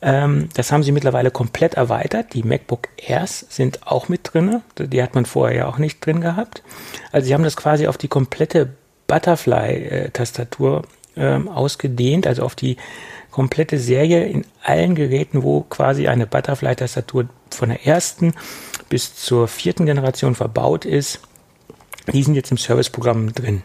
[0.00, 2.34] Ähm, das haben sie mittlerweile komplett erweitert.
[2.34, 4.62] Die MacBook Airs sind auch mit drin.
[4.78, 6.62] Die hat man vorher ja auch nicht drin gehabt.
[7.12, 8.70] Also sie haben das quasi auf die komplette
[9.06, 10.82] Butterfly-Tastatur
[11.16, 12.76] ähm, ausgedehnt, also auf die
[13.38, 18.34] komplette Serie in allen Geräten, wo quasi eine Butterfly-Tastatur von der ersten
[18.88, 21.20] bis zur vierten Generation verbaut ist.
[22.12, 23.62] Die sind jetzt im Serviceprogramm drin.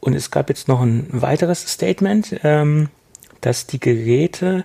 [0.00, 2.90] Und es gab jetzt noch ein weiteres Statement, ähm,
[3.40, 4.64] dass die Geräte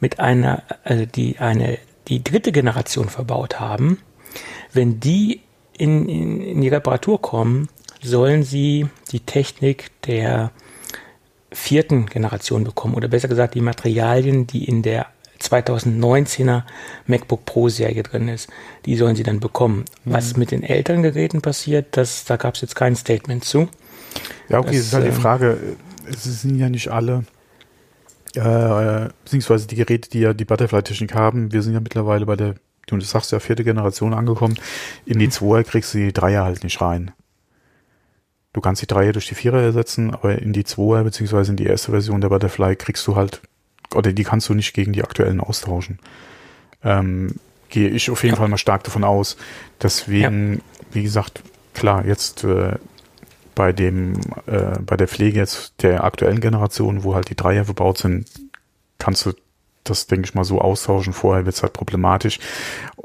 [0.00, 1.76] mit einer, also die eine,
[2.08, 3.98] die dritte Generation verbaut haben,
[4.72, 5.42] wenn die
[5.76, 7.68] in, in, in die Reparatur kommen,
[8.02, 10.52] sollen sie die Technik der
[11.54, 15.06] vierten Generation bekommen oder besser gesagt die Materialien, die in der
[15.40, 16.62] 2019er
[17.06, 18.48] MacBook Pro Serie drin ist,
[18.86, 19.84] die sollen sie dann bekommen.
[20.04, 20.12] Mhm.
[20.12, 23.68] Was mit den älteren Geräten passiert, das, da gab es jetzt kein Statement zu.
[24.48, 25.58] Ja, okay, das, ist halt die ähm, Frage,
[26.08, 27.24] es sind ja nicht alle,
[28.34, 32.54] äh, beziehungsweise die Geräte, die ja die Butterfly-Technik haben, wir sind ja mittlerweile bei der,
[32.86, 34.56] du sagst ja, vierte Generation angekommen,
[35.06, 37.12] in die 2er kriegst du die Dreier halt nicht rein.
[38.54, 41.66] Du kannst die Dreier durch die Vierer ersetzen, aber in die Zweier beziehungsweise in die
[41.66, 43.42] erste Version der Butterfly kriegst du halt,
[43.94, 45.98] oder die kannst du nicht gegen die aktuellen austauschen.
[46.84, 47.34] Ähm,
[47.68, 48.38] gehe ich auf jeden ja.
[48.38, 49.36] Fall mal stark davon aus.
[49.82, 50.60] Deswegen, ja.
[50.92, 51.42] wie gesagt,
[51.74, 52.76] klar, jetzt äh,
[53.56, 57.98] bei dem, äh, bei der Pflege jetzt der aktuellen Generation, wo halt die Dreier verbaut
[57.98, 58.28] sind,
[58.98, 59.32] kannst du
[59.82, 61.12] das, denke ich mal, so austauschen.
[61.12, 62.38] Vorher wird es halt problematisch.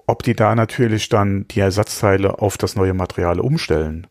[0.06, 4.06] Ob die da natürlich dann die Ersatzteile auf das neue Material umstellen,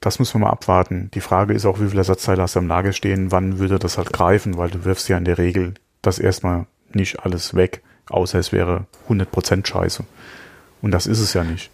[0.00, 1.10] das müssen wir mal abwarten.
[1.14, 3.98] Die Frage ist auch, wie viele Ersatzteile hast du am Lager stehen, wann würde das
[3.98, 8.38] halt greifen, weil du wirfst ja in der Regel das erstmal nicht alles weg, außer
[8.38, 10.04] es wäre 100% scheiße.
[10.80, 11.70] Und das ist es ja nicht.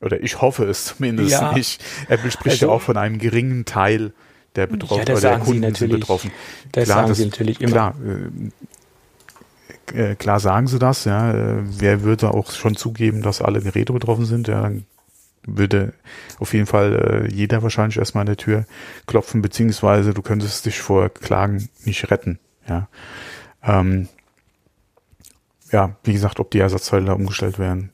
[0.00, 1.52] Oder ich hoffe es zumindest ja.
[1.52, 1.82] nicht.
[2.08, 4.12] Apple spricht also, ja auch von einem geringen Teil
[4.56, 6.30] der Betroffenen ja, oder der Kunden sind betroffen.
[6.72, 7.72] Das klar, sagen das, sie natürlich immer.
[7.72, 7.94] Klar,
[9.94, 11.32] äh, äh, klar sagen sie das, ja.
[11.32, 14.48] Äh, wer würde auch schon zugeben, dass alle Geräte betroffen sind?
[14.48, 14.86] Ja, dann
[15.42, 15.94] würde
[16.38, 18.66] auf jeden Fall äh, jeder wahrscheinlich erstmal an der Tür
[19.06, 22.38] klopfen, beziehungsweise du könntest dich vor Klagen nicht retten.
[22.68, 22.88] Ja,
[23.62, 24.08] ähm,
[25.72, 27.90] ja wie gesagt, ob die Ersatzteile umgestellt werden,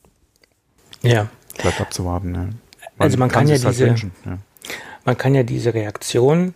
[1.01, 1.29] ja.
[1.61, 2.35] bleibt abzuwarten.
[2.35, 2.41] Ja.
[2.41, 2.53] Man
[2.99, 3.87] also man kann, kann ja halt diese,
[4.25, 4.37] ja.
[5.05, 6.53] man kann ja diese Reaktion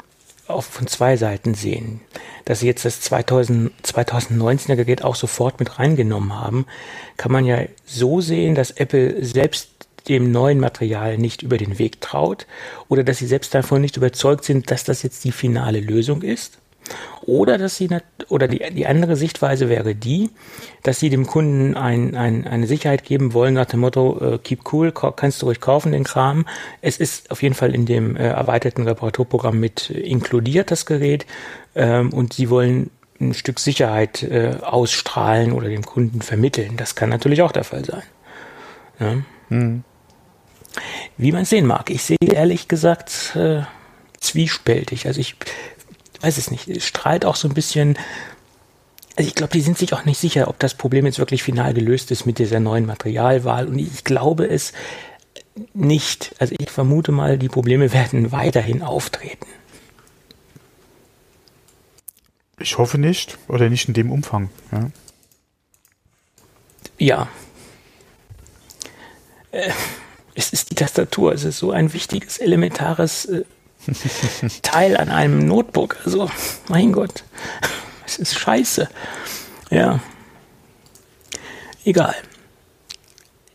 [0.48, 2.02] auch von zwei Seiten sehen.
[2.46, 6.66] Dass sie jetzt das 2000, 2019er Gerät auch sofort mit reingenommen haben,
[7.18, 9.71] kann man ja so sehen, dass Apple selbst
[10.08, 12.48] dem neuen Material nicht über den Weg traut
[12.88, 16.58] oder dass sie selbst davon nicht überzeugt sind, dass das jetzt die finale Lösung ist.
[17.22, 17.88] Oder dass sie
[18.30, 20.32] oder die, die andere Sichtweise wäre die,
[20.84, 24.74] dass sie dem Kunden ein, ein, eine Sicherheit geben wollen nach dem Motto äh, Keep
[24.74, 26.46] cool, kannst du ruhig kaufen den Kram.
[26.82, 31.28] Es ist auf jeden Fall in dem äh, erweiterten Reparaturprogramm mit inkludiert das Gerät
[31.76, 36.76] ähm, und sie wollen ein Stück Sicherheit äh, ausstrahlen oder dem Kunden vermitteln.
[36.78, 38.04] Das kann natürlich auch der Fall sein.
[39.00, 39.18] Ja.
[39.50, 39.84] Hm.
[41.18, 41.90] Wie man sehen mag.
[41.90, 43.64] Ich sehe ehrlich gesagt äh,
[44.20, 45.08] zwiespältig.
[45.08, 45.36] Also ich
[46.22, 46.68] weiß es nicht.
[46.68, 47.98] Es strahlt auch so ein bisschen.
[49.18, 51.74] Also ich glaube, die sind sich auch nicht sicher, ob das Problem jetzt wirklich final
[51.74, 53.68] gelöst ist mit dieser neuen Materialwahl.
[53.68, 54.72] Und ich glaube es
[55.74, 56.34] nicht.
[56.40, 59.48] Also ich vermute mal, die Probleme werden weiterhin auftreten.
[62.60, 64.50] Ich hoffe nicht oder nicht in dem Umfang.
[64.72, 64.92] Ja.
[66.98, 67.28] ja.
[69.52, 69.72] Äh,
[70.36, 71.34] es ist die Tastatur.
[71.34, 73.44] Es ist so ein wichtiges, elementares äh,
[74.62, 75.98] Teil an einem Notebook.
[76.06, 76.30] Also,
[76.68, 77.24] mein Gott,
[78.06, 78.90] es ist scheiße.
[79.70, 80.00] Ja.
[81.84, 82.16] Egal.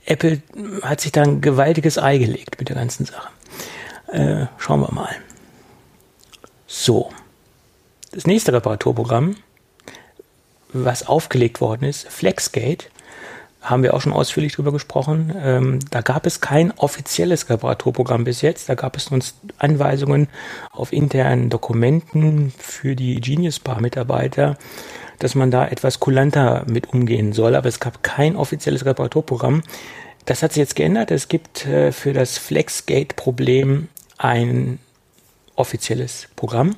[0.05, 0.43] Apple
[0.83, 3.29] hat sich da ein gewaltiges Ei gelegt mit der ganzen Sache.
[4.09, 5.15] Äh, schauen wir mal.
[6.67, 7.11] So.
[8.13, 9.37] Das nächste Reparaturprogramm,
[10.73, 12.89] was aufgelegt worden ist, Flexgate,
[13.67, 15.35] haben wir auch schon ausführlich drüber gesprochen.
[15.43, 18.69] Ähm, da gab es kein offizielles Reparaturprogramm bis jetzt.
[18.69, 20.29] Da gab es uns Anweisungen
[20.71, 24.57] auf internen Dokumenten für die Genius Bar Mitarbeiter,
[25.19, 27.57] dass man da etwas kulanter mit umgehen soll.
[27.57, 29.63] Aber es gab kein offizielles Reparaturprogramm.
[30.27, 31.11] Das hat sich jetzt geändert.
[31.11, 34.79] Es gibt äh, für das Flexgate-Problem ein
[35.57, 36.77] offizielles Programm.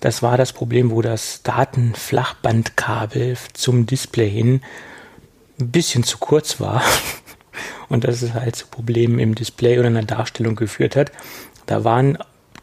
[0.00, 4.60] Das war das Problem, wo das Datenflachbandkabel zum Display hin
[5.60, 6.82] ein bisschen zu kurz war
[7.88, 11.12] und dass es halt zu Problemen im Display oder in der Darstellung geführt hat.
[11.66, 12.18] Da waren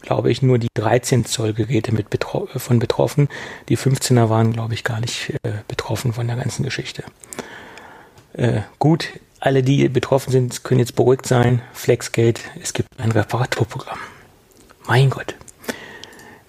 [0.05, 3.27] glaube ich, nur die 13 Zoll Geräte mit betro von betroffen.
[3.69, 7.03] Die 15er waren, glaube ich, gar nicht äh, betroffen von der ganzen Geschichte.
[8.33, 11.61] Äh, gut, alle, die betroffen sind, können jetzt beruhigt sein.
[11.73, 13.99] Flexgate, es gibt ein Reparaturprogramm.
[14.87, 15.35] Mein Gott,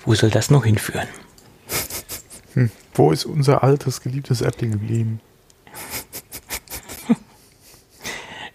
[0.04, 1.08] wo soll das noch hinführen?
[2.54, 5.20] Hm, wo ist unser altes, geliebtes Apple geblieben?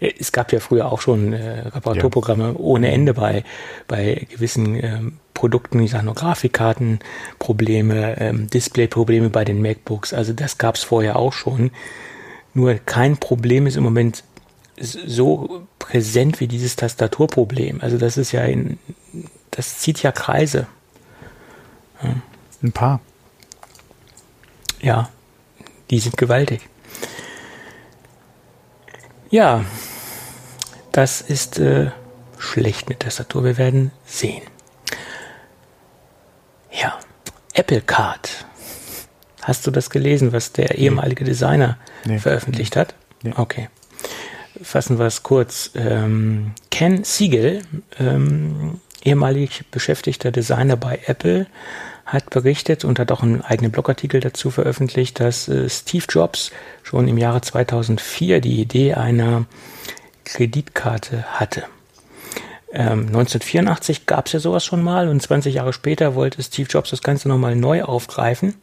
[0.02, 2.54] es gab ja früher auch schon äh, Reparaturprogramme ja.
[2.56, 3.44] ohne Ende bei,
[3.86, 10.12] bei gewissen ähm, Produkten, ich sage nur Grafikkartenprobleme, ähm, Displayprobleme bei den MacBooks.
[10.12, 11.70] Also das gab es vorher auch schon.
[12.54, 14.24] Nur kein Problem ist im Moment
[14.78, 17.80] so präsent wie dieses Tastaturproblem.
[17.80, 18.78] Also das ist ja in,
[19.50, 20.66] das zieht ja Kreise.
[22.02, 22.14] Ja.
[22.62, 23.00] Ein paar.
[24.80, 25.10] Ja,
[25.90, 26.68] die sind gewaltig.
[29.30, 29.64] Ja,
[30.92, 31.90] das ist äh,
[32.38, 33.44] schlecht mit Tastatur.
[33.44, 34.42] Wir werden sehen.
[36.70, 36.98] Ja,
[37.54, 38.46] Apple Card.
[39.42, 42.18] Hast du das gelesen, was der ehemalige Designer nee.
[42.18, 42.94] veröffentlicht hat?
[43.22, 43.32] Nee.
[43.36, 43.68] Okay.
[44.62, 45.70] Fassen wir es kurz.
[45.74, 47.62] Ähm, Ken Siegel,
[47.98, 51.46] ähm, ehemalig beschäftigter Designer bei Apple,
[52.06, 56.52] hat berichtet und hat auch einen eigenen Blogartikel dazu veröffentlicht, dass äh, Steve Jobs
[56.82, 59.46] schon im Jahre 2004 die Idee einer
[60.24, 61.64] Kreditkarte hatte.
[62.72, 66.90] Ähm, 1984 gab es ja sowas schon mal und 20 Jahre später wollte Steve Jobs
[66.90, 68.54] das Ganze nochmal neu aufgreifen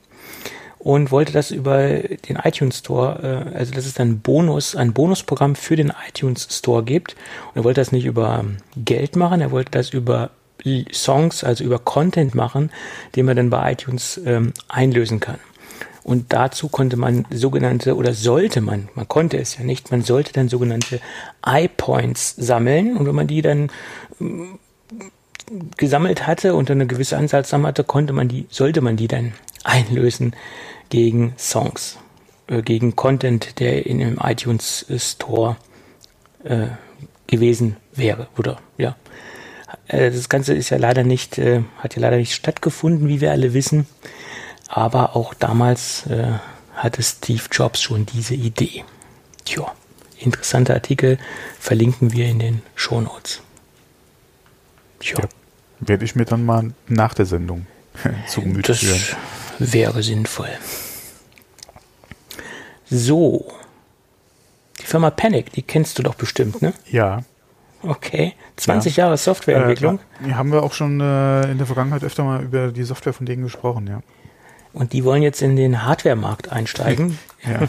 [0.80, 5.56] und wollte das über den iTunes Store, äh, also dass es ein Bonus, ein Bonusprogramm
[5.56, 7.15] für den iTunes Store gibt.
[7.50, 8.45] Und er wollte das nicht über
[8.76, 10.32] Geld machen, er wollte das über
[10.91, 12.72] Songs, also über Content machen,
[13.15, 15.39] den man dann bei iTunes ähm, einlösen kann.
[16.03, 20.33] Und dazu konnte man sogenannte, oder sollte man, man konnte es ja nicht, man sollte
[20.33, 20.99] dann sogenannte
[21.45, 22.97] iPoints sammeln.
[22.97, 23.69] Und wenn man die dann
[24.19, 24.59] ähm,
[25.77, 29.33] gesammelt hatte und eine gewisse Anzahl zusammen hatte, konnte man die, sollte man die dann
[29.63, 30.35] einlösen
[30.89, 31.97] gegen Songs,
[32.47, 35.57] äh, gegen Content, der in einem iTunes Store
[36.43, 36.67] äh,
[37.27, 38.95] gewesen wäre, oder ja.
[39.88, 43.31] Äh, das Ganze ist ja leider nicht, äh, hat ja leider nicht stattgefunden, wie wir
[43.31, 43.88] alle wissen.
[44.69, 46.34] Aber auch damals äh,
[46.75, 48.86] hatte Steve Jobs schon diese Idee.
[49.43, 49.65] Tja,
[50.19, 51.17] interessanter Artikel
[51.60, 53.41] verlinken wir in den Shownotes.
[54.99, 55.19] Tja.
[55.19, 55.27] Ja,
[55.79, 57.65] werde ich mir dann mal nach der Sendung
[58.27, 59.01] zu Gemüte das führen.
[59.58, 60.51] Wäre sinnvoll.
[62.89, 63.51] So.
[64.79, 66.73] Die Firma Panic, die kennst du doch bestimmt, ne?
[66.89, 67.23] Ja.
[67.82, 69.05] Okay, 20 ja.
[69.05, 69.99] Jahre Softwareentwicklung.
[70.23, 73.25] Äh, haben wir auch schon äh, in der Vergangenheit öfter mal über die Software von
[73.25, 74.01] denen gesprochen, ja.
[74.73, 77.17] Und die wollen jetzt in den Hardware-Markt einsteigen.
[77.43, 77.67] ja.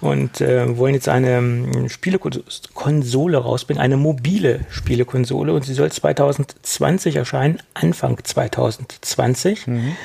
[0.00, 5.52] Und äh, wollen jetzt eine ähm, Spielekonsole rausbringen, eine mobile Spielekonsole.
[5.52, 9.66] Und sie soll 2020 erscheinen, Anfang 2020.
[9.66, 9.96] Mhm.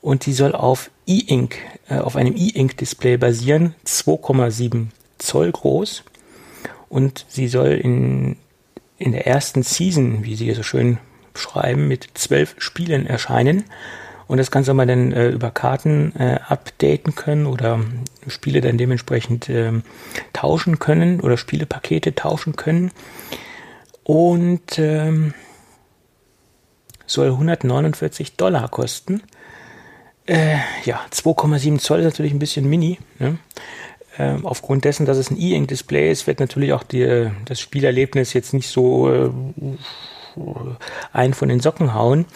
[0.00, 1.56] Und die soll auf E-Ink,
[1.88, 4.86] äh, auf einem E-Ink-Display basieren, 2,7
[5.18, 6.04] Zoll groß.
[6.88, 8.36] Und sie soll in
[9.02, 10.98] in der ersten Season, wie sie so schön
[11.34, 13.64] schreiben, mit zwölf Spielen erscheinen.
[14.26, 17.80] Und das Ganze mal dann äh, über Karten äh, updaten können oder
[18.28, 19.72] Spiele dann dementsprechend äh,
[20.32, 22.90] tauschen können oder Spielepakete tauschen können.
[24.04, 25.34] Und ähm,
[27.06, 29.22] soll 149 Dollar kosten.
[30.26, 32.98] Äh, ja, 2,7 Zoll ist natürlich ein bisschen mini.
[33.18, 33.38] Ne?
[34.18, 38.52] äh, aufgrund dessen, dass es ein E-Ink-Display ist, wird natürlich auch die, das Spielerlebnis jetzt
[38.52, 39.30] nicht so äh,
[41.12, 42.26] ein von den Socken hauen.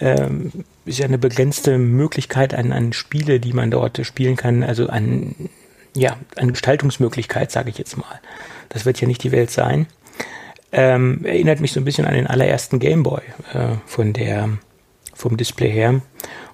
[0.00, 4.88] Ähm, ist ja eine begrenzte Möglichkeit an, an Spiele, die man dort spielen kann, also
[4.88, 5.34] an,
[5.94, 8.20] ja, an Gestaltungsmöglichkeit, sage ich jetzt mal.
[8.70, 9.86] Das wird ja nicht die Welt sein.
[10.72, 14.48] Ähm, erinnert mich so ein bisschen an den allerersten Gameboy äh, von der
[15.12, 16.00] vom Display her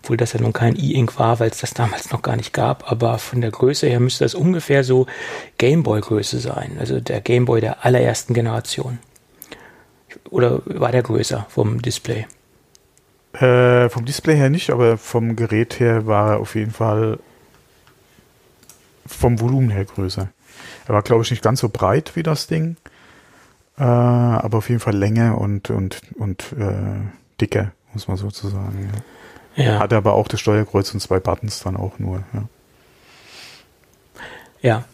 [0.07, 2.93] obwohl das ja nun kein E-Ink war, weil es das damals noch gar nicht gab,
[2.93, 5.07] aber von der Größe her müsste das ungefähr so
[5.59, 9.01] Gameboy-Größe sein, also der Gameboy der allerersten Generation.
[10.31, 12.27] Oder war der größer vom Display?
[13.41, 17.19] Äh, vom Display her nicht, aber vom Gerät her war er auf jeden Fall
[19.07, 20.29] vom Volumen her größer.
[20.87, 22.77] Er war, glaube ich, nicht ganz so breit wie das Ding,
[23.79, 27.01] äh, aber auf jeden Fall länger und, und, und äh,
[27.41, 28.91] dicker, muss man sozusagen.
[28.93, 29.03] Ja.
[29.57, 29.79] Ja.
[29.79, 32.23] Hat aber auch das Steuerkreuz und zwei Buttons dann auch nur.
[32.33, 32.43] Ja.
[34.61, 34.85] ja.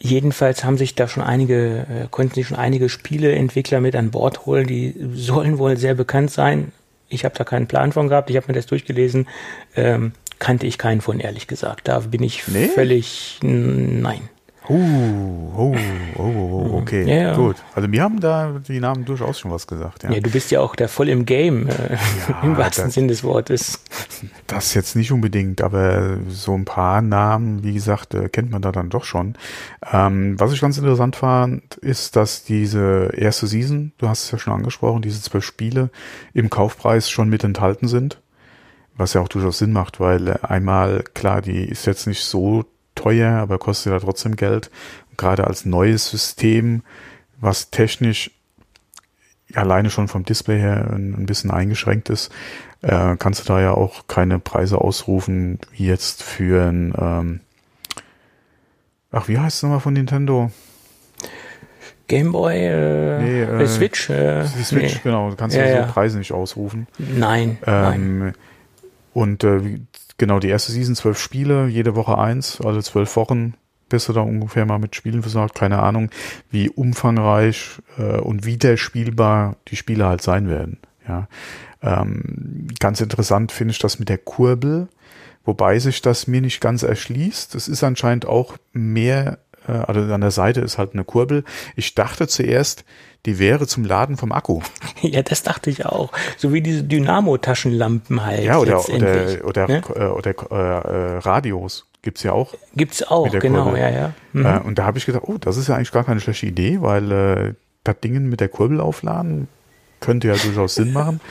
[0.00, 4.46] Jedenfalls haben sich da schon einige, äh, konnten sich schon einige Spieleentwickler mit an Bord
[4.46, 6.70] holen, die sollen wohl sehr bekannt sein.
[7.08, 9.28] Ich habe da keinen Plan von gehabt, ich habe mir das durchgelesen.
[9.76, 11.88] Ähm, kannte ich keinen von, ehrlich gesagt.
[11.88, 12.68] Da bin ich nee?
[12.68, 14.28] völlig nein.
[14.70, 14.74] Oh,
[15.56, 15.74] oh,
[16.16, 17.36] oh, oh, okay, Ja, ja.
[17.36, 17.56] gut.
[17.74, 20.02] Also mir haben da die Namen durchaus schon was gesagt.
[20.02, 20.10] Ja.
[20.10, 21.96] Ja, du bist ja auch da voll im Game, äh,
[22.42, 23.82] im wahrsten Sinn des Wortes.
[24.46, 28.70] Das jetzt nicht unbedingt, aber so ein paar Namen, wie gesagt, äh, kennt man da
[28.70, 29.36] dann doch schon.
[29.90, 34.38] Ähm, was ich ganz interessant fand, ist, dass diese erste Season, du hast es ja
[34.38, 35.88] schon angesprochen, diese zwölf Spiele
[36.34, 38.20] im Kaufpreis schon mit enthalten sind.
[38.96, 42.66] Was ja auch durchaus Sinn macht, weil äh, einmal, klar, die ist jetzt nicht so
[42.98, 44.70] teuer, aber kostet ja trotzdem Geld.
[45.16, 46.82] Gerade als neues System,
[47.40, 48.30] was technisch
[49.54, 52.30] alleine schon vom Display her ein, bisschen eingeschränkt ist,
[52.82, 57.40] äh, kannst du da ja auch keine Preise ausrufen, wie jetzt für ein, ähm,
[59.10, 60.50] ach, wie heißt es nochmal von Nintendo?
[62.08, 65.00] Gameboy, äh, Nee, äh, äh, Switch, äh, Die Switch, nee.
[65.04, 65.92] genau, du kannst Ja, ja, so.
[65.92, 66.86] Preise nicht ausrufen.
[66.98, 67.94] Nein, nein.
[67.94, 68.32] Ähm,
[69.14, 69.80] und äh,
[70.18, 73.54] genau, die erste Season, zwölf Spiele, jede Woche eins, also zwölf Wochen
[73.88, 75.54] bist du da ungefähr mal mit Spielen versorgt.
[75.54, 76.10] Keine Ahnung,
[76.50, 80.78] wie umfangreich äh, und wiederspielbar die Spiele halt sein werden.
[81.08, 81.28] Ja,
[81.82, 84.88] ähm, ganz interessant finde ich das mit der Kurbel,
[85.44, 87.54] wobei sich das mir nicht ganz erschließt.
[87.54, 91.44] Es ist anscheinend auch mehr, äh, also an der Seite ist halt eine Kurbel.
[91.76, 92.84] Ich dachte zuerst,
[93.26, 94.60] die wäre zum Laden vom Akku.
[95.00, 96.10] Ja, das dachte ich auch.
[96.36, 98.42] So wie diese Dynamo-Taschenlampen halt.
[98.42, 99.82] Ja, oder, oder, oder, ne?
[99.94, 102.54] äh, oder äh, äh, Radios gibt's ja auch.
[102.74, 103.80] Gibt's auch, mit der genau, Kurbel.
[103.80, 104.12] ja, ja.
[104.32, 104.46] Mhm.
[104.46, 106.80] Äh, und da habe ich gedacht, oh, das ist ja eigentlich gar keine schlechte Idee,
[106.80, 107.54] weil äh,
[107.84, 109.46] das Ding mit der Kurbel aufladen
[110.00, 111.20] könnte ja durchaus Sinn machen.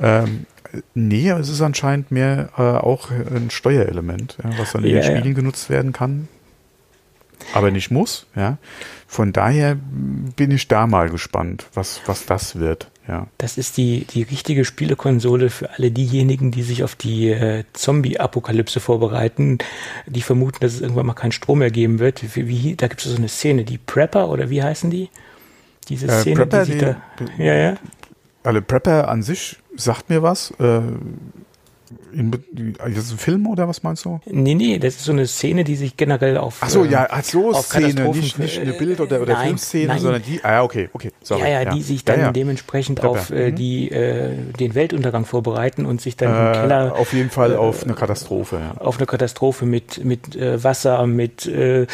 [0.00, 0.46] Ähm,
[0.94, 5.10] nee, es ist anscheinend mehr äh, auch ein Steuerelement, ja, was dann in Ja, den
[5.12, 5.18] ja.
[5.18, 6.28] Spielen genutzt werden kann.
[7.54, 8.58] Aber nicht muss, ja.
[9.06, 9.76] Von daher
[10.36, 13.26] bin ich da mal gespannt, was, was das wird, ja.
[13.38, 18.80] Das ist die, die richtige Spielekonsole für alle diejenigen, die sich auf die äh, Zombie-Apokalypse
[18.80, 19.58] vorbereiten,
[20.06, 22.22] die vermuten, dass es irgendwann mal keinen Strom mehr geben wird.
[22.36, 25.08] Wie, wie, da gibt es so eine Szene, die Prepper oder wie heißen die?
[25.88, 26.96] Diese Äh, Szene, Prepper, die die- da.
[27.38, 27.76] Ja, ja.
[28.42, 30.50] Also Prepper an sich sagt mir was.
[30.60, 30.80] Äh,
[32.12, 32.30] in,
[32.78, 34.20] das ist ein Film oder was meinst du?
[34.26, 36.58] Nee, nee, das ist so eine Szene, die sich generell auf.
[36.60, 39.46] Ach so, äh, ja, ach so auf Szene, nicht, nicht eine Bild- oder, oder Nein,
[39.46, 39.98] Filmszene, nein.
[40.00, 41.42] sondern die, ah ja, okay, okay, sorry.
[41.42, 42.32] ja, ja, die sich dann Ja, ja.
[42.32, 43.56] dementsprechend Prepper, auf äh, mhm.
[43.56, 47.84] die, äh, den Weltuntergang vorbereiten und sich dann im Äh, Keller auf jeden Fall auf
[47.84, 48.80] eine Katastrophe, ja.
[48.80, 51.86] auf eine Katastrophe mit, mit äh, Wasser, mit, äh,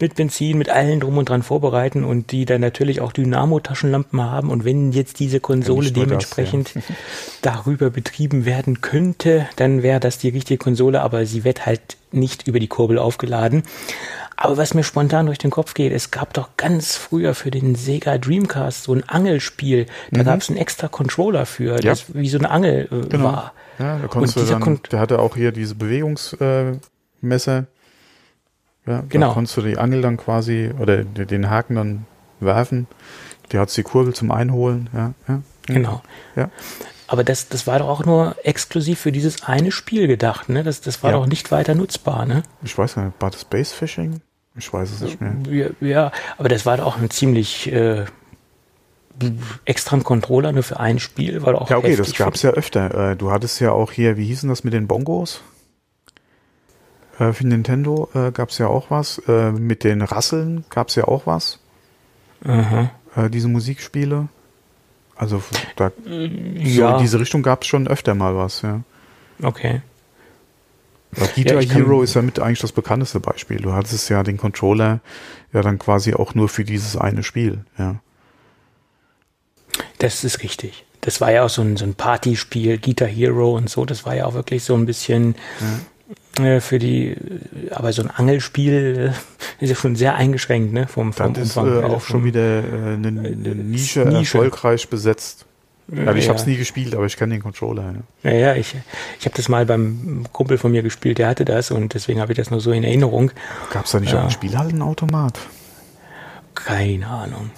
[0.00, 4.50] mit Benzin, mit allen drum und dran vorbereiten und die dann natürlich auch Dynamo-Taschenlampen haben.
[4.50, 6.72] Und wenn jetzt diese Konsole nur das, dementsprechend
[7.42, 12.46] darüber betrieben werden könnte, dann wäre das die richtige Konsole, aber sie wird halt nicht
[12.48, 13.62] über die Kurbel aufgeladen.
[14.36, 17.74] Aber was mir spontan durch den Kopf geht, es gab doch ganz früher für den
[17.74, 19.86] Sega Dreamcast so ein Angelspiel.
[20.12, 21.78] Da gab es einen extra Controller für, Mhm.
[21.82, 21.90] Ja.
[21.90, 23.24] das wie so eine Angel äh, Genau.
[23.24, 23.52] war.
[23.80, 27.58] Ja, da konntest Und du dann, Kon- der hatte auch hier diese Bewegungsmesser.
[28.86, 29.28] Äh, ja, Genau.
[29.28, 32.06] Da konntest du die Angel dann quasi oder de- den Haken dann
[32.40, 32.86] werfen.
[33.52, 35.14] Die hat die Kurbel zum Einholen, ja.
[35.26, 35.40] ja.
[35.66, 36.02] Genau.
[36.36, 36.48] Ja.
[37.08, 40.62] Aber das, das war doch auch nur exklusiv für dieses eine Spiel gedacht, ne?
[40.62, 41.16] Das, das war Ja.
[41.16, 42.42] doch nicht weiter nutzbar, ne?
[42.62, 44.20] Ich weiß nicht, war das Space Fishing?
[44.56, 45.34] Ich weiß es nicht mehr.
[45.50, 48.04] Ja, ja aber das war doch auch ein ziemlich äh,
[49.64, 52.42] extra ein Controller nur für ein Spiel, war doch auch Ja, okay, das heftig gab's
[52.42, 53.12] ja öfter.
[53.12, 55.40] Äh, Du hattest ja auch hier, wie hießen das mit den Bongos?
[57.18, 59.18] Äh, Für Nintendo äh, gab's ja auch was.
[59.26, 61.58] Äh, Mit den Rasseln gab's ja auch was.
[62.44, 62.90] Aha.
[63.16, 64.28] Äh, Diese Musikspiele.
[65.18, 65.42] Also
[65.76, 68.80] da, so Ja, in diese Richtung gab's schon öfter mal was, ja.
[69.42, 69.82] okay.
[71.10, 73.56] Weil Guitar kann- Hero ist ja mit eigentlich das bekannteste Beispiel.
[73.58, 75.00] Du hattest ja den Controller
[75.52, 77.96] ja dann quasi auch nur für dieses eine Spiel, ja.
[79.98, 80.84] Das ist richtig.
[81.00, 83.84] Das war ja auch so ein, so ein Partyspiel, Guitar Hero und so.
[83.84, 85.38] Das war ja auch wirklich so ein bisschen äh,
[86.60, 87.16] für die,
[87.70, 89.12] aber so ein Angelspiel
[89.60, 90.86] äh, ist ja schon sehr eingeschränkt, ne?
[90.88, 92.62] Vom, vom Das ist Umfang äh, her, auch vom- schon wieder äh,
[92.94, 94.38] eine, eine Nische, Nische.
[94.38, 95.44] erfolgreich besetzt.
[95.90, 96.28] Also ich Ja.
[96.30, 97.94] habe es nie gespielt, aber ich kenne den Controller.
[98.22, 98.30] Ja.
[98.30, 98.74] Ja, ja, ich,
[99.18, 102.32] ich habe das mal beim Kumpel von mir gespielt, der hatte das und deswegen habe
[102.32, 103.30] ich das nur so in Erinnerung.
[103.72, 104.18] Gab es da nicht Ja.
[104.18, 105.38] auch einen Spielhallenautomat?
[106.54, 107.50] Keine Ahnung.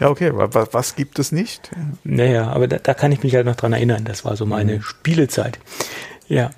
[0.00, 1.70] Ja, okay, wa- wa- was gibt es nicht?
[2.04, 4.04] Naja, aber da, da kann ich mich halt noch dran erinnern.
[4.04, 5.58] Das war so meine Spielezeit.
[6.28, 6.50] Ja.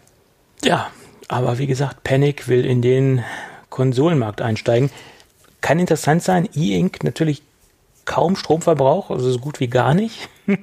[0.64, 0.90] Ja,
[1.28, 3.24] aber wie gesagt, Panic will in den
[3.68, 4.90] Konsolenmarkt einsteigen.
[5.60, 6.48] Kann interessant sein.
[6.54, 7.42] E-Ink natürlich
[8.04, 10.28] kaum Stromverbrauch, also so gut wie gar nicht.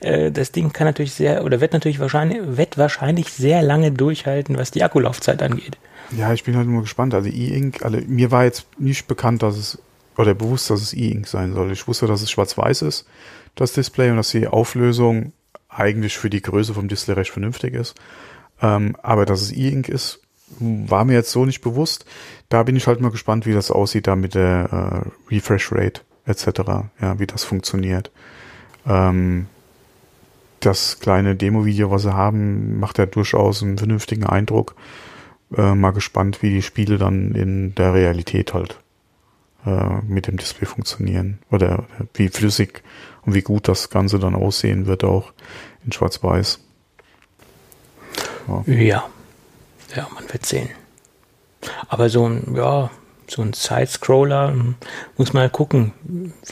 [0.00, 4.56] Äh, das Ding kann natürlich sehr, oder wird natürlich wahrscheinlich, wird wahrscheinlich sehr lange durchhalten,
[4.56, 5.78] was die Akkulaufzeit angeht.
[6.16, 7.14] Ja, ich bin halt nur gespannt.
[7.14, 9.78] Also E-Ink, also mir war jetzt nicht bekannt, dass es,
[10.16, 11.72] oder bewusst, dass es E-Ink sein soll.
[11.72, 13.06] Ich wusste, dass es schwarz-weiß ist,
[13.54, 15.32] das Display, und dass die Auflösung
[15.68, 17.94] eigentlich für die Größe vom Display recht vernünftig ist.
[18.62, 20.20] Ähm, aber dass es E-Ink ist,
[20.58, 22.06] war mir jetzt so nicht bewusst.
[22.48, 26.02] Da bin ich halt mal gespannt, wie das aussieht da mit der äh, Refresh Rate
[26.24, 26.46] etc.
[27.00, 28.10] Ja, wie das funktioniert.
[28.86, 29.46] Ähm,
[30.60, 34.74] das kleine Demo-Video, was sie haben, macht ja durchaus einen vernünftigen Eindruck.
[35.56, 38.80] Äh, mal gespannt, wie die Spiele dann in der Realität halt
[39.64, 41.38] äh, mit dem Display funktionieren.
[41.50, 42.82] Oder, oder wie flüssig
[43.22, 45.32] und wie gut das Ganze dann aussehen wird, auch
[45.84, 46.60] in Schwarz-Weiß.
[48.48, 48.72] Ja.
[48.72, 49.04] ja.
[49.94, 50.68] Ja, man wird sehen.
[51.88, 52.90] Aber so ein, ja,
[53.28, 54.74] so ein Side-Scroller hm,
[55.16, 55.92] muss man gucken,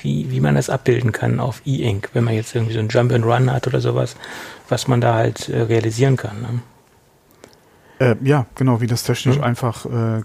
[0.00, 3.12] wie, wie man das abbilden kann auf E-Ink, wenn man jetzt irgendwie so ein Jump
[3.12, 4.16] and Run hat oder sowas,
[4.68, 6.40] was man da halt äh, realisieren kann.
[6.40, 6.62] Ne?
[7.98, 9.44] Äh, ja, genau, wie das technisch hm?
[9.44, 10.22] einfach äh,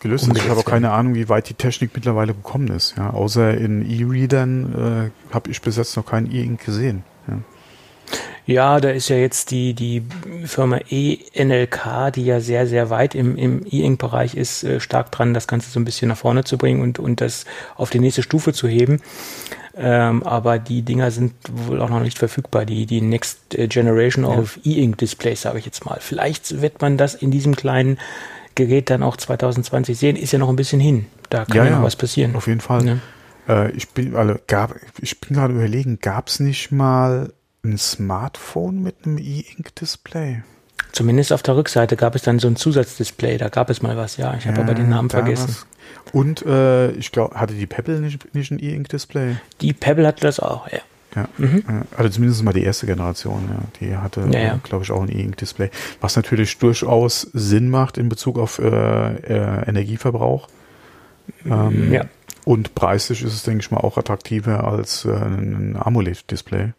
[0.00, 0.36] gelöst ist.
[0.36, 2.96] Ich habe auch keine Ahnung, wie weit die Technik mittlerweile gekommen ist.
[2.96, 7.02] Ja, außer in E-Readern äh, habe ich bis jetzt noch keinen E-Ink gesehen.
[7.26, 7.38] Ja.
[8.46, 10.02] Ja, da ist ja jetzt die, die
[10.46, 15.46] Firma ENLK, die ja sehr, sehr weit im, im E-Ink-Bereich ist, äh, stark dran, das
[15.46, 17.44] Ganze so ein bisschen nach vorne zu bringen und, und das
[17.76, 19.02] auf die nächste Stufe zu heben.
[19.76, 22.64] Ähm, aber die Dinger sind wohl auch noch nicht verfügbar.
[22.64, 24.30] Die, die Next Generation ja.
[24.30, 25.98] of E-Ink-Displays, sage ich jetzt mal.
[26.00, 27.98] Vielleicht wird man das in diesem kleinen
[28.54, 30.16] Gerät dann auch 2020 sehen.
[30.16, 31.06] Ist ja noch ein bisschen hin.
[31.28, 32.34] Da kann ja, ja noch was passieren.
[32.34, 32.98] Auf jeden Fall.
[33.46, 33.66] Ja.
[33.66, 37.32] Äh, ich bin, also, gab, ich bin gerade überlegen, gab es nicht mal
[37.64, 40.42] ein Smartphone mit einem E-Ink-Display?
[40.92, 44.16] Zumindest auf der Rückseite gab es dann so ein Zusatzdisplay, da gab es mal was,
[44.16, 44.34] ja.
[44.34, 45.48] Ich habe ja, aber den Namen vergessen.
[45.48, 45.66] Was.
[46.12, 49.36] Und äh, ich glaube, hatte die Pebble nicht, nicht ein E-Ink-Display?
[49.60, 50.80] Die Pebble hatte das auch, ja.
[51.16, 51.64] Ja, mhm.
[51.96, 53.60] also zumindest mal die erste Generation, ja.
[53.80, 54.60] Die hatte, ja, ja.
[54.62, 55.70] glaube ich, auch ein E-Ink-Display.
[56.00, 60.48] Was natürlich durchaus Sinn macht in Bezug auf äh, äh, Energieverbrauch.
[61.46, 62.04] Ähm, ja.
[62.44, 66.72] Und preislich ist es, denke ich mal, auch attraktiver als äh, ein AMOLED-Display.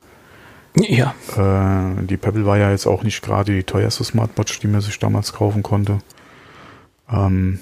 [0.76, 1.16] Ja.
[1.36, 5.00] Äh, die Pebble war ja jetzt auch nicht gerade die teuerste Smartwatch, die man sich
[5.00, 6.00] damals kaufen konnte.
[7.12, 7.60] Ähm,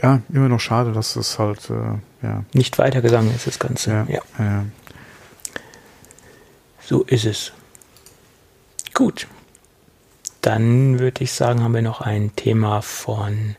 [0.00, 2.44] ja, immer noch schade, dass es halt äh, ja.
[2.52, 3.90] nicht weitergegangen ist, das Ganze.
[3.90, 4.22] Ja, ja.
[4.38, 4.64] ja.
[6.80, 7.52] So ist es.
[8.94, 9.26] Gut.
[10.40, 13.56] Dann würde ich sagen, haben wir noch ein Thema von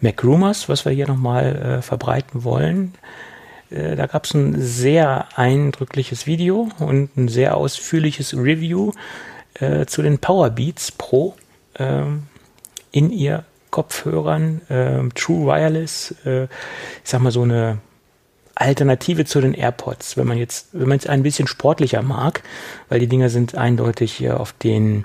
[0.00, 2.94] MacRumors, was wir hier nochmal äh, verbreiten wollen.
[3.70, 8.92] Äh, da gab es ein sehr eindrückliches Video und ein sehr ausführliches Review
[9.54, 11.34] äh, zu den Powerbeats Pro
[11.74, 12.02] äh,
[12.92, 16.48] in ihr Kopfhörern, ähm, True Wireless, äh, ich
[17.04, 17.78] sag mal so eine
[18.56, 22.42] Alternative zu den AirPods, wenn man jetzt, wenn man es ein bisschen sportlicher mag,
[22.88, 25.04] weil die Dinger sind eindeutig hier auf den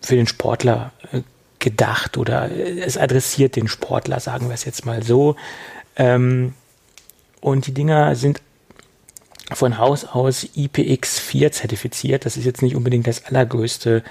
[0.00, 1.22] für den Sportler äh,
[1.58, 5.36] gedacht oder es adressiert den Sportler, sagen wir es jetzt mal so.
[5.96, 6.54] Ähm,
[7.42, 8.40] und die Dinger sind
[9.54, 12.24] von Haus aus IPX4 zertifiziert.
[12.24, 14.02] Das ist jetzt nicht unbedingt das allergrößte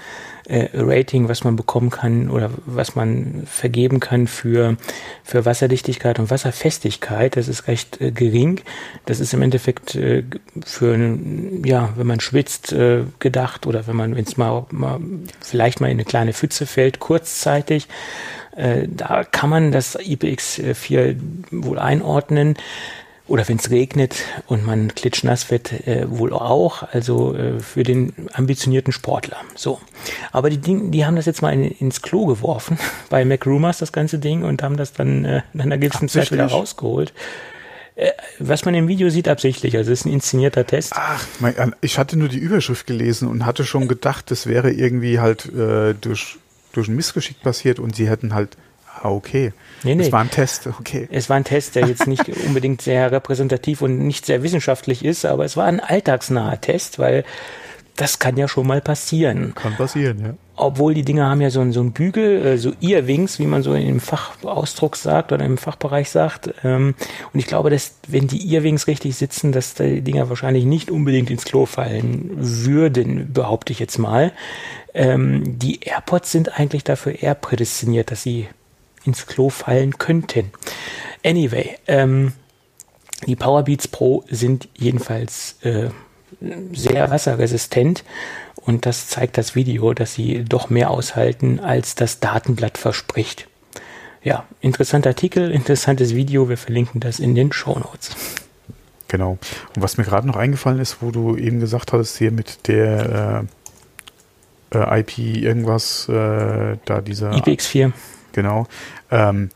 [0.46, 4.76] äh, Rating, was man bekommen kann oder was man vergeben kann für,
[5.24, 7.36] für Wasserdichtigkeit und Wasserfestigkeit.
[7.36, 8.60] Das ist recht äh, gering.
[9.06, 10.24] Das ist im Endeffekt äh,
[10.64, 10.96] für,
[11.64, 15.00] ja, wenn man schwitzt, äh, gedacht oder wenn man, wenn es mal, mal
[15.40, 17.88] vielleicht mal in eine kleine Pfütze fällt, kurzzeitig.
[18.54, 21.16] Äh, da kann man das IPX4
[21.50, 22.56] wohl einordnen
[23.32, 24.14] oder wenn es regnet
[24.46, 29.38] und man klitschnass wird, äh, wohl auch, also äh, für den ambitionierten Sportler.
[29.54, 29.80] So.
[30.32, 32.78] Aber die Dinge, die haben das jetzt mal in, ins Klo geworfen
[33.08, 36.44] bei MacRumors, das ganze Ding, und haben das dann äh, nach einer gewissen Zeit wieder
[36.44, 37.14] rausgeholt.
[37.94, 40.92] Äh, was man im Video sieht, absichtlich, also es ist ein inszenierter Test.
[40.94, 45.20] Ach, mein, ich hatte nur die Überschrift gelesen und hatte schon gedacht, das wäre irgendwie
[45.20, 46.36] halt äh, durch,
[46.74, 48.58] durch ein Missgeschick passiert und sie hätten halt
[49.00, 49.52] Ah, okay.
[49.82, 50.04] Nee, nee.
[50.04, 51.08] Es war ein Test, okay.
[51.10, 55.24] Es war ein Test, der jetzt nicht unbedingt sehr repräsentativ und nicht sehr wissenschaftlich ist,
[55.24, 57.24] aber es war ein alltagsnaher Test, weil
[57.96, 59.54] das kann ja schon mal passieren.
[59.54, 60.34] Kann passieren, ja.
[60.56, 63.62] Obwohl die Dinger haben ja so einen, so einen Bügel, äh, so Earwings, wie man
[63.62, 66.54] so im Fachausdruck sagt oder im Fachbereich sagt.
[66.62, 66.94] Ähm,
[67.32, 71.30] und ich glaube, dass wenn die Earwings richtig sitzen, dass die Dinger wahrscheinlich nicht unbedingt
[71.30, 74.32] ins Klo fallen würden, behaupte ich jetzt mal.
[74.94, 78.48] Ähm, die AirPods sind eigentlich dafür eher prädestiniert, dass sie
[79.04, 80.50] ins Klo fallen könnten.
[81.24, 82.32] Anyway, ähm,
[83.26, 85.90] die Powerbeats Pro sind jedenfalls äh,
[86.72, 88.04] sehr wasserresistent
[88.56, 93.48] und das zeigt das Video, dass sie doch mehr aushalten, als das Datenblatt verspricht.
[94.22, 98.10] Ja, interessanter Artikel, interessantes Video, wir verlinken das in den Show Notes.
[99.08, 99.32] Genau.
[99.74, 103.46] Und was mir gerade noch eingefallen ist, wo du eben gesagt hast, hier mit der
[104.72, 107.92] äh, äh IP irgendwas, äh, da dieser IPX4.
[108.32, 108.66] Genau.
[109.10, 109.50] Ähm,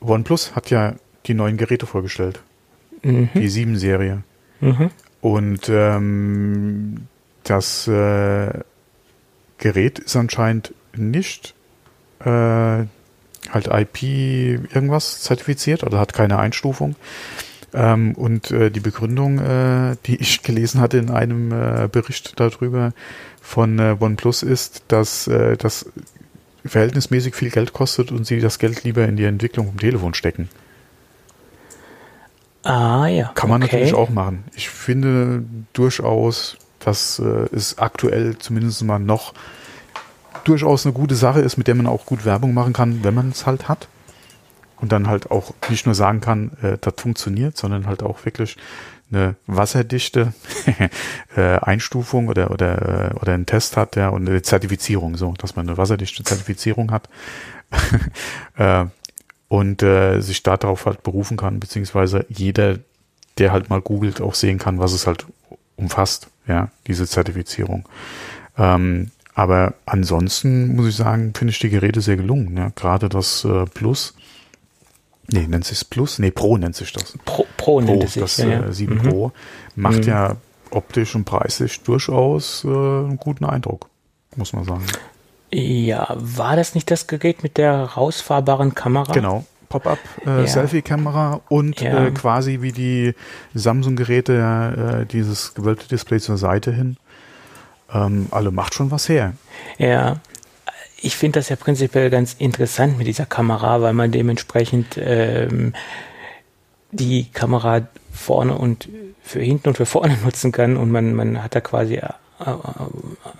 [0.00, 0.94] OnePlus hat ja
[1.26, 2.40] die neuen Geräte vorgestellt.
[3.02, 3.30] Mhm.
[3.34, 4.22] Die 7-Serie.
[4.60, 4.90] Mhm.
[5.20, 7.08] Und ähm,
[7.42, 8.50] das äh,
[9.58, 11.54] Gerät ist anscheinend nicht
[12.20, 16.96] äh, halt IP irgendwas zertifiziert oder hat keine Einstufung.
[17.74, 22.92] Ähm, und äh, die Begründung, äh, die ich gelesen hatte in einem äh, Bericht darüber
[23.40, 25.86] von äh, OnePlus ist, dass äh, das
[26.68, 30.48] verhältnismäßig viel Geld kostet und sie das Geld lieber in die Entwicklung vom Telefon stecken.
[32.62, 33.30] Ah ja.
[33.34, 33.76] Kann man okay.
[33.76, 34.44] natürlich auch machen.
[34.54, 39.34] Ich finde durchaus, dass äh, es aktuell zumindest mal noch
[40.44, 43.30] durchaus eine gute Sache ist, mit der man auch gut Werbung machen kann, wenn man
[43.30, 43.88] es halt hat.
[44.78, 48.56] Und dann halt auch nicht nur sagen kann, äh, das funktioniert, sondern halt auch wirklich
[49.10, 50.32] eine wasserdichte
[51.36, 55.56] äh, Einstufung oder oder äh, oder einen Test hat, ja, und eine Zertifizierung, so, dass
[55.56, 57.08] man eine wasserdichte Zertifizierung hat
[58.56, 58.86] äh,
[59.48, 62.78] und äh, sich darauf halt berufen kann, beziehungsweise jeder,
[63.38, 65.26] der halt mal googelt, auch sehen kann, was es halt
[65.76, 67.88] umfasst, ja, diese Zertifizierung.
[68.58, 72.56] Ähm, aber ansonsten muss ich sagen, finde ich die Geräte sehr gelungen.
[72.56, 72.72] Ja.
[72.74, 74.14] Gerade das äh, Plus,
[75.32, 76.18] nee, nennt sich Plus?
[76.18, 77.16] Nee, Pro nennt sich das.
[77.24, 78.22] Pro, Pro, nennt es sich.
[78.22, 78.72] das ja, äh, ja.
[78.72, 79.02] 7 Mhm.
[79.02, 79.32] Pro,
[79.74, 80.08] macht Mhm.
[80.08, 80.36] ja
[80.70, 83.88] optisch und preislich durchaus äh, einen guten Eindruck,
[84.36, 84.84] muss man sagen.
[85.52, 89.12] Ja, war das nicht das Gerät mit der rausfahrbaren Kamera?
[89.12, 89.44] Genau.
[89.68, 90.40] Pop-up Ja.
[90.42, 92.06] äh, Selfie-Kamera und Ja.
[92.06, 93.14] äh, quasi wie die
[93.54, 96.96] Samsung-Geräte äh, dieses gewölbte Display zur Seite hin.
[97.92, 99.32] Ähm, alle macht schon was her.
[99.78, 100.16] Ja.
[100.98, 105.74] Ich finde das ja prinzipiell ganz interessant mit dieser Kamera, weil man dementsprechend ähm,
[106.90, 107.82] die Kamera
[108.12, 108.88] vorne und
[109.22, 112.06] für hinten und für vorne nutzen kann und man, man hat da quasi äh,
[112.40, 112.44] äh,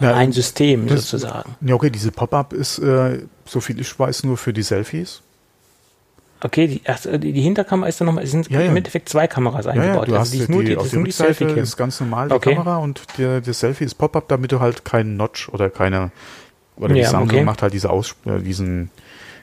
[0.01, 1.55] Ja, ein System das- sozusagen.
[1.63, 5.23] Ja, okay, diese Pop-up ist, äh, so viel ich weiß, nur für die Selfies.
[6.43, 8.67] Okay, die, ach, die, die Hinterkamera ist dann nochmal, es sind Ja, ja.
[8.71, 10.09] im Endeffekt zwei Kameras Ja, ja, eingebaut.
[10.09, 11.11] du Also die die, ist nur die, auf das ist der nur die
[11.45, 12.55] Rückseite ist ganz normal die Okay.
[12.55, 16.11] Kamera und der, das Selfie ist Pop-up, damit du halt keinen Notch oder keine,
[16.77, 17.45] oder die Ja, Samsung okay.
[17.45, 18.91] macht halt diese Aus, äh, diesen,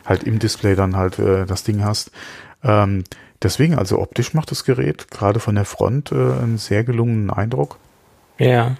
[0.06, 2.12] halt im Display dann halt äh, das Ding hast.
[2.64, 3.04] Ähm,
[3.42, 7.78] deswegen, also optisch macht das Gerät gerade von der Front äh, einen sehr gelungenen Eindruck.
[8.38, 8.76] Ja,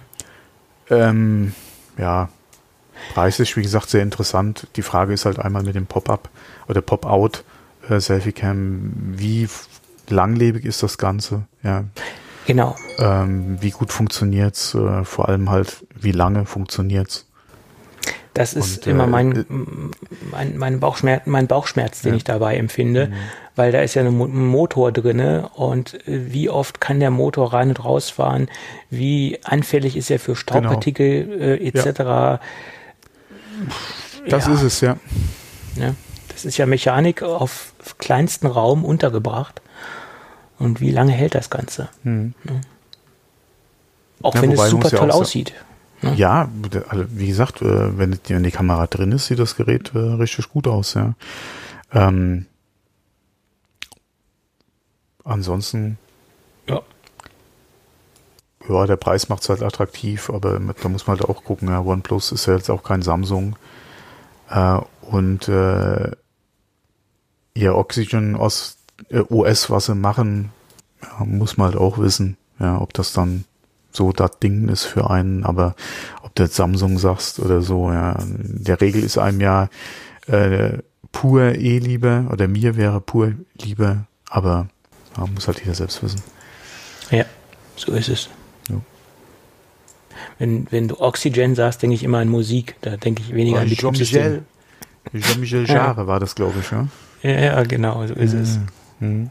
[0.90, 1.54] Ähm,
[1.96, 2.28] ja,
[3.14, 4.68] preislich, wie gesagt, sehr interessant.
[4.76, 6.28] Die Frage ist halt einmal mit dem Pop-up
[6.68, 7.44] oder Pop-out
[7.88, 9.48] äh, Selfie-Cam, wie
[10.08, 11.46] langlebig ist das Ganze?
[11.62, 11.84] Ja,
[12.46, 12.76] genau.
[12.98, 14.74] ähm, wie gut funktioniert's?
[14.74, 17.26] Äh, vor allem halt, wie lange funktioniert's?
[18.34, 19.44] Das ist Und, immer äh, mein, äh,
[20.30, 22.16] mein, mein, Bauchschmerz, mein Bauchschmerz, den Ja.
[22.16, 23.12] ich dabei empfinde, Mhm.
[23.54, 27.10] weil da ist ja ein Mo- ein Motor drinne und äh, wie oft kann der
[27.12, 28.48] Motor rein und rausfahren,
[28.90, 32.40] wie anfällig ist er für Staubpartikel äh, etc.
[34.28, 34.54] Das Ja.
[34.54, 34.96] ist es, ja.
[35.76, 35.94] Ne?
[36.28, 39.60] Das ist ja Mechanik auf kleinsten Raum untergebracht.
[40.58, 41.88] Und wie lange hält das Ganze?
[42.04, 42.34] Hm.
[44.22, 45.52] Auch Ja, wenn es super ja toll auch aussieht.
[46.04, 46.14] Ne?
[46.16, 46.48] Ja,
[46.88, 49.98] also, wie gesagt, äh, wenn die, wenn die Kamera drin ist, sieht das Gerät äh,
[49.98, 51.14] richtig gut aus, ja.
[51.92, 52.46] Ähm,
[55.24, 55.98] ansonsten,
[56.68, 56.82] Ja.
[58.68, 61.80] ja, der Preis macht es halt attraktiv, aber da muss man halt auch gucken, ja,
[61.80, 63.56] OnePlus ist ja jetzt auch kein Samsung.
[64.50, 66.10] Äh, und äh,
[67.56, 68.78] ja, Oxygen OS,
[69.10, 70.50] äh, OS, was sie machen,
[71.02, 73.44] ja, muss man halt auch wissen, ja, ob das dann
[73.94, 75.74] so das Ding ist für einen, aber
[76.22, 79.68] ob du jetzt Samsung sagst oder so, ja, in der Regel ist einem ja
[80.26, 80.78] äh,
[81.12, 84.68] pur eh lieber, oder mir wäre pur lieber, aber
[85.16, 86.22] ja, muss halt jeder selbst wissen.
[87.10, 87.24] Ja,
[87.76, 88.28] so ist es.
[88.68, 88.76] Ja.
[90.38, 92.74] Wenn, wenn du Oxygen sagst, denke ich immer an Musik.
[92.80, 94.44] Da denke ich weniger an Betriebssystem.
[95.12, 95.74] Jean-Michel Jean-Michel Ja.
[95.74, 96.88] Jarre war das, glaube ich, ja?
[97.22, 98.58] Ja, ja, genau, so ist es.
[98.98, 99.30] Mhm.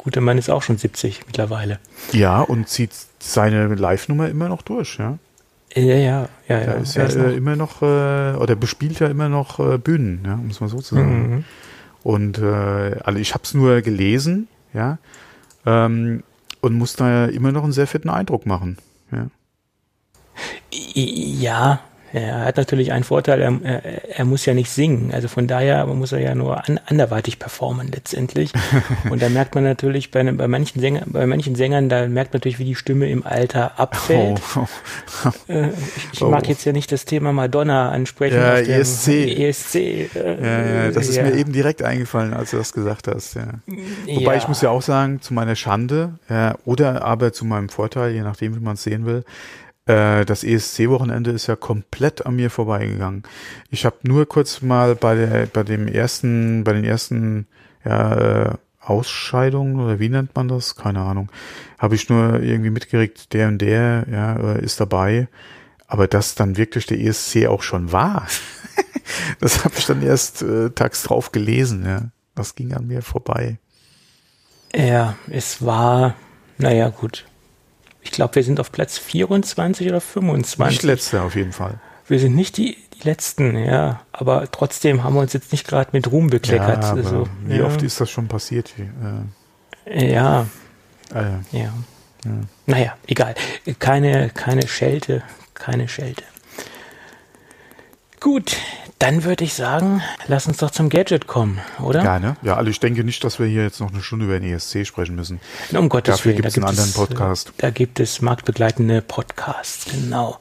[0.00, 1.78] Der gute Mann ist auch schon 70 mittlerweile.
[2.12, 5.18] Ja, und zieht seine Live-Nummer immer noch durch, ja.
[5.74, 6.28] Ja, ja, ja.
[6.48, 9.28] ja Er ist er ja ist äh, noch- immer noch, äh, oder bespielt ja immer
[9.28, 11.30] noch äh, Bühnen, ja, muss man so zu sagen.
[11.34, 11.44] Mhm.
[12.02, 14.96] Und äh, also ich habe es nur gelesen, ja,
[15.66, 16.22] ähm,
[16.62, 18.78] und muss da ja immer noch einen sehr fitten Eindruck machen.
[19.12, 19.26] Ja.
[20.72, 21.80] Ja,
[22.12, 25.12] er hat natürlich einen Vorteil, er, er, er muss ja nicht singen.
[25.12, 28.52] Also von daher muss er ja nur an, anderweitig performen letztendlich.
[29.10, 32.38] Und da merkt man natürlich bei, bei, manchen Sänger, bei manchen Sängern, da merkt man
[32.38, 34.40] natürlich, wie die Stimme im Alter abfällt.
[34.56, 34.66] Oh.
[35.48, 36.28] Äh, ich ich Oh.
[36.28, 38.36] mag jetzt ja nicht das Thema Madonna ansprechen.
[38.36, 39.08] Ja, auf dem ESC.
[39.38, 39.74] ESC.
[39.76, 41.22] Äh, Ja, das ist ja.
[41.22, 43.34] mir eben direkt eingefallen, als du das gesagt hast.
[43.34, 43.46] Ja.
[44.06, 46.14] Wobei ich muss ja auch sagen, zu meiner Schande
[46.64, 49.24] oder aber zu meinem Vorteil, je nachdem, wie man es sehen will,
[49.86, 53.24] das ESC-Wochenende ist ja komplett an mir vorbeigegangen.
[53.70, 57.48] Ich habe nur kurz mal bei der, bei dem ersten, bei den ersten
[57.84, 60.74] ja, äh, Ausscheidungen oder wie nennt man das?
[60.74, 61.30] Keine Ahnung.
[61.78, 65.28] Habe ich nur irgendwie mitgeregt, der und der ja, äh, ist dabei.
[65.86, 68.26] Aber dass dann wirklich der ESC auch schon war,
[69.40, 72.10] das habe ich dann erst äh, tags drauf gelesen, ja.
[72.34, 73.58] Das ging an mir vorbei.
[74.74, 76.14] Ja, es war,
[76.58, 77.26] naja, gut.
[78.02, 80.78] Ich glaube, wir sind auf Platz 24 oder 25.
[80.78, 81.80] Nicht letzter auf jeden Fall.
[82.06, 84.00] Wir sind nicht die, die Letzten, ja.
[84.12, 86.82] Aber trotzdem haben wir uns jetzt nicht gerade mit Ruhm bekleckert.
[86.82, 87.64] Ja, also, wie ja.
[87.64, 88.72] oft ist das schon passiert?
[89.86, 90.46] Äh, Ja,
[91.14, 91.72] äh, ja.
[92.66, 93.34] Naja, egal.
[93.78, 95.22] Keine, keine Schelte,
[95.54, 96.24] keine Schelte.
[98.20, 98.56] Gut,
[99.00, 102.04] dann würde ich sagen, lass uns doch zum Gadget kommen, oder?
[102.04, 102.36] ja, ne?
[102.42, 104.86] Ja, also ich denke nicht, dass wir hier jetzt noch eine Stunde über den ESC
[104.86, 105.40] sprechen müssen.
[105.72, 106.42] Um Gottes Dafür Willen.
[106.42, 107.48] gibt's da einen anderen es, Podcast.
[107.48, 110.38] äh, Da gibt es marktbegleitende Podcasts, genau.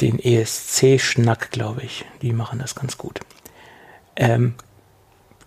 [0.00, 2.04] Den ESC-Schnack, glaube ich.
[2.22, 3.18] Die machen das ganz gut.
[4.14, 4.54] Ähm,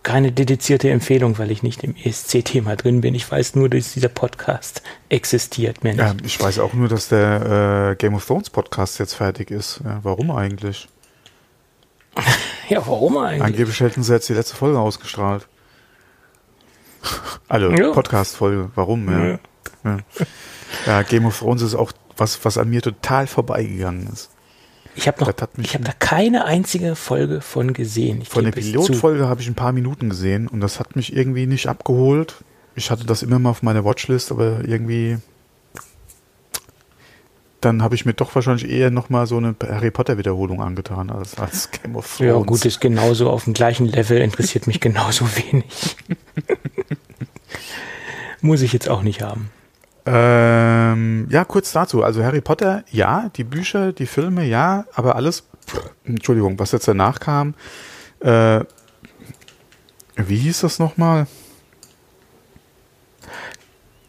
[0.02, 3.14] keine dedizierte Empfehlung, weil ich nicht im ESC-Thema drin bin.
[3.14, 5.82] Ich weiß nur, dass dieser Podcast existiert.
[5.82, 6.02] Mehr nicht.
[6.02, 9.80] Ja, ich weiß auch nur, dass der äh, Game of Thrones Podcast jetzt fertig ist.
[9.82, 10.88] Ja, warum eigentlich?
[12.68, 13.42] Ja, warum eigentlich?
[13.42, 15.48] Angeblich hätten sie jetzt die letzte Folge ausgestrahlt.
[17.48, 17.92] Also, Ja.
[17.92, 18.70] Podcast-Folge.
[18.74, 19.08] Warum?
[19.10, 19.26] Ja.
[19.28, 19.38] Ja.
[19.84, 19.98] Ja.
[20.86, 24.30] ja, Game of Thrones ist auch was, was an mir total vorbeigegangen ist.
[24.94, 28.20] Ich habe noch, ich habe da keine einzige Folge von gesehen.
[28.20, 28.50] Ich Von der.
[28.50, 32.34] Pilotfolge habe ich ein paar Minuten gesehen und das hat mich irgendwie nicht abgeholt.
[32.74, 35.18] Ich hatte das immer mal auf meiner Watchlist, aber irgendwie
[37.60, 41.10] dann habe ich mir doch wahrscheinlich eher noch mal so eine Harry Potter Wiederholung angetan
[41.10, 42.32] als, als Game of Thrones.
[42.32, 45.96] Ja, gut, ist genauso auf dem gleichen Level, interessiert mich genauso wenig.
[48.40, 49.50] Muss ich jetzt auch nicht haben.
[50.06, 52.02] Ähm, ja, kurz dazu.
[52.02, 55.44] Also Harry Potter, ja, die Bücher, die Filme, ja, aber alles,
[56.04, 57.54] Entschuldigung, was jetzt danach kam,
[58.20, 58.60] äh,
[60.16, 61.26] wie hieß das nochmal?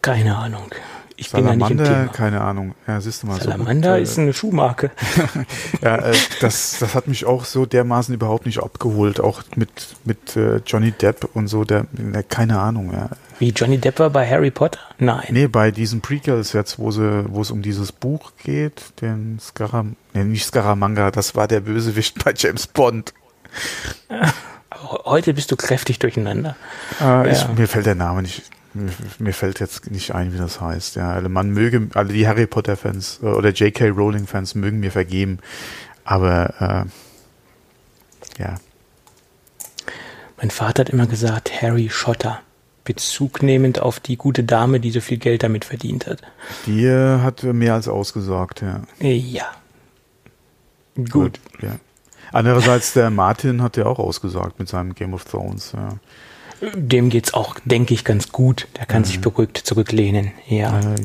[0.02, 0.72] Keine Ahnung.
[1.20, 2.11] Ich bin da nicht im Salamander, Thema.
[2.13, 2.76] keine Ahnung.
[2.88, 3.39] Ja, siehst du mal.
[3.41, 4.91] Salamander so gut, ist eine Schuhmarke.
[5.82, 9.70] Ja, äh, das, das hat mich auch so dermaßen überhaupt nicht abgeholt, auch mit,
[10.05, 13.09] mit äh, Johnny Depp und so, der, der keine Ahnung, ja.
[13.39, 14.80] Wie Johnny Depp war bei Harry Potter?
[14.97, 15.26] Nein.
[15.30, 19.95] Nee, bei diesen Prequels jetzt, wo sie, wo es um dieses Buch geht, den Scaram,
[20.13, 23.13] nee, nicht Scaramanga, das war der Bösewicht bei James Bond.
[25.05, 26.55] Heute bist du kräftig durcheinander.
[27.01, 27.47] Äh, ich, Ja.
[27.49, 28.43] mir fällt der Name nicht,
[28.74, 30.95] mir, mir fällt jetzt nicht ein, wie das heißt.
[30.95, 33.89] Ja, man möge, alle die Harry Potter Fans äh, oder J.K.
[33.89, 35.39] Rowling Fans mögen mir vergeben,
[36.03, 36.88] aber
[38.38, 38.55] äh, ja,
[40.38, 42.41] Mein Vater hat immer gesagt, Harry Schotter.
[42.86, 46.22] Bezug nehmend auf die gute Dame, die so viel Geld damit verdient hat.
[46.65, 48.82] die hat mehr als ausgesagt, ja.
[48.99, 49.45] Ja.
[50.95, 51.39] Gut.
[51.61, 51.76] Ja.
[52.32, 55.74] Andererseits, der Martin hat ja auch ausgesagt mit seinem Game of Thrones.
[55.74, 55.97] Ja.
[56.76, 58.68] Dem geht's auch, denke ich, ganz gut.
[58.78, 60.32] Der kann sich beruhigt zurücklehnen.
[60.47, 60.80] Ja.
[60.80, 60.95] Äh,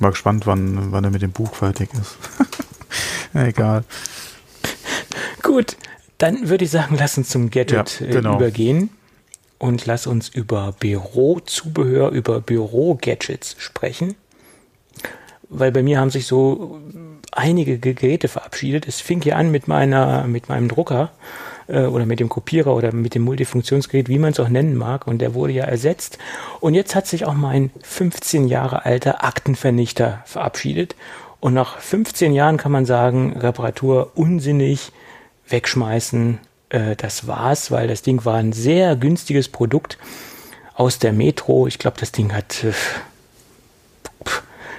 [0.00, 2.16] mal gespannt, wann, wann er mit dem Buch fertig ist.
[3.34, 3.84] egal.
[5.42, 5.76] Gut,
[6.18, 8.36] dann würde ich sagen, lass uns zum Gadget Ja, äh, genau.
[8.36, 8.90] übergehen
[9.58, 14.14] und lass uns über Bürozubehör, über Büro-Gadgets sprechen.
[15.48, 16.80] Weil bei mir haben sich so
[17.32, 18.86] einige Ge- Geräte verabschiedet.
[18.88, 21.10] Es fing hier an mit meiner, mit meinem Drucker
[21.66, 25.06] äh, oder mit dem Kopierer oder mit dem Multifunktionsgerät, wie man es auch nennen mag.
[25.06, 26.18] Und der wurde ja ersetzt.
[26.60, 30.96] Und jetzt hat sich auch mein 15 Jahre alter Aktenvernichter verabschiedet.
[31.40, 34.92] Und nach 15 Jahren kann man sagen, Reparatur unsinnig,
[35.48, 36.38] wegschmeißen,
[36.70, 39.98] äh, das war's, weil das Ding war ein sehr günstiges Produkt
[40.74, 41.66] aus der Metro.
[41.66, 42.72] Ich glaube, das Ding hat, äh,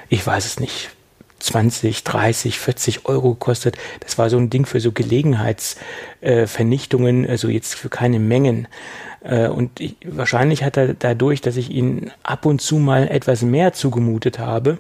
[0.10, 0.90] ich weiß es nicht,
[1.40, 3.78] 20, 30, 40 Euro gekostet.
[4.00, 8.68] Das war so ein Ding für so Gelegenheitsvernichtungen, also jetzt für keine Mengen.
[9.24, 13.42] Äh, und ich, wahrscheinlich hat er dadurch, dass ich ihn ab und zu mal etwas
[13.42, 14.78] mehr zugemutet habe,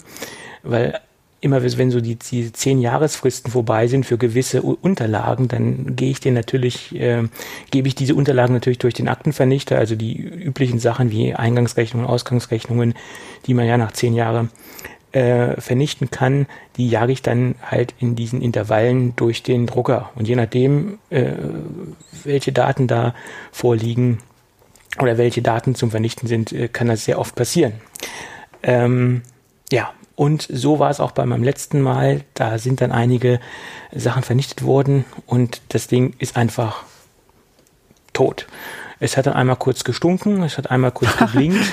[0.64, 1.00] weil
[1.42, 6.20] immer wenn so die, die zehn Jahresfristen vorbei sind für gewisse Unterlagen, dann gehe ich
[6.20, 7.24] den natürlich, äh,
[7.70, 12.96] gebe ich diese Unterlagen natürlich durch den Aktenvernichter, also die üblichen Sachen wie Eingangsrechnungen, Ausgangsrechnungen,
[13.46, 14.50] die man ja nach zehn Jahren
[15.16, 16.46] äh, vernichten kann,
[16.76, 20.12] die jage ich dann halt in diesen Intervallen durch den Drucker.
[20.16, 21.32] Und je nachdem, äh,
[22.26, 23.16] welche Daten da
[23.52, 24.20] vorliegen
[25.00, 27.74] oder welche Daten zum Vernichten sind, äh, kann das sehr oft passieren.
[28.62, 29.22] Ähm,
[29.72, 32.22] ja, und so war es auch bei meinem letzten Mal.
[32.34, 33.40] Da sind dann einige
[33.94, 36.84] Sachen vernichtet worden und das Ding ist einfach
[38.12, 38.48] tot.
[39.00, 41.66] Es hat dann einmal kurz gestunken, es hat einmal kurz geblinkt.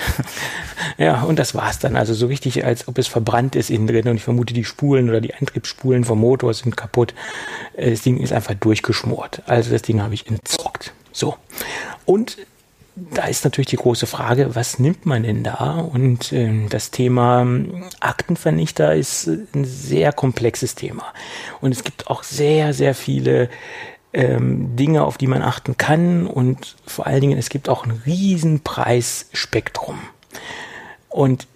[0.99, 1.97] ja, und das war's dann.
[1.97, 4.09] Also so richtig, als ob es verbrannt ist innen drin.
[4.09, 7.15] Und ich vermute, die Spulen oder die Antriebsspulen vom Motor sind kaputt.
[7.77, 9.43] Äh, Das Ding ist einfach durchgeschmort.
[9.47, 10.93] Also das Ding habe ich entsorgt.
[11.13, 11.37] So.
[12.05, 12.39] Und
[12.95, 15.79] da ist natürlich die große Frage, was nimmt man denn da?
[15.79, 21.05] Und ähm, das Thema ähm, Aktenvernichter ist äh, ein sehr komplexes Thema.
[21.61, 23.49] Und es gibt auch sehr, sehr viele
[24.13, 28.03] ähm, Dinge, auf die man achten kann und vor allen Dingen, es gibt auch ein
[28.05, 29.99] riesen Preisspektrum.
[31.09, 31.47] Und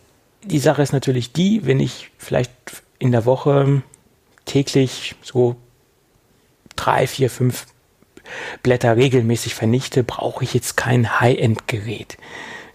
[0.42, 2.52] die Sache ist natürlich die, wenn ich vielleicht
[2.98, 3.82] in der Woche
[4.44, 5.56] täglich so
[6.76, 7.66] drei, vier, fünf
[8.62, 12.16] Blätter regelmäßig vernichte, brauche ich jetzt kein High-End-Gerät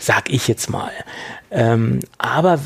[0.01, 0.91] sag ich jetzt mal.
[1.51, 2.59] Ähm, aber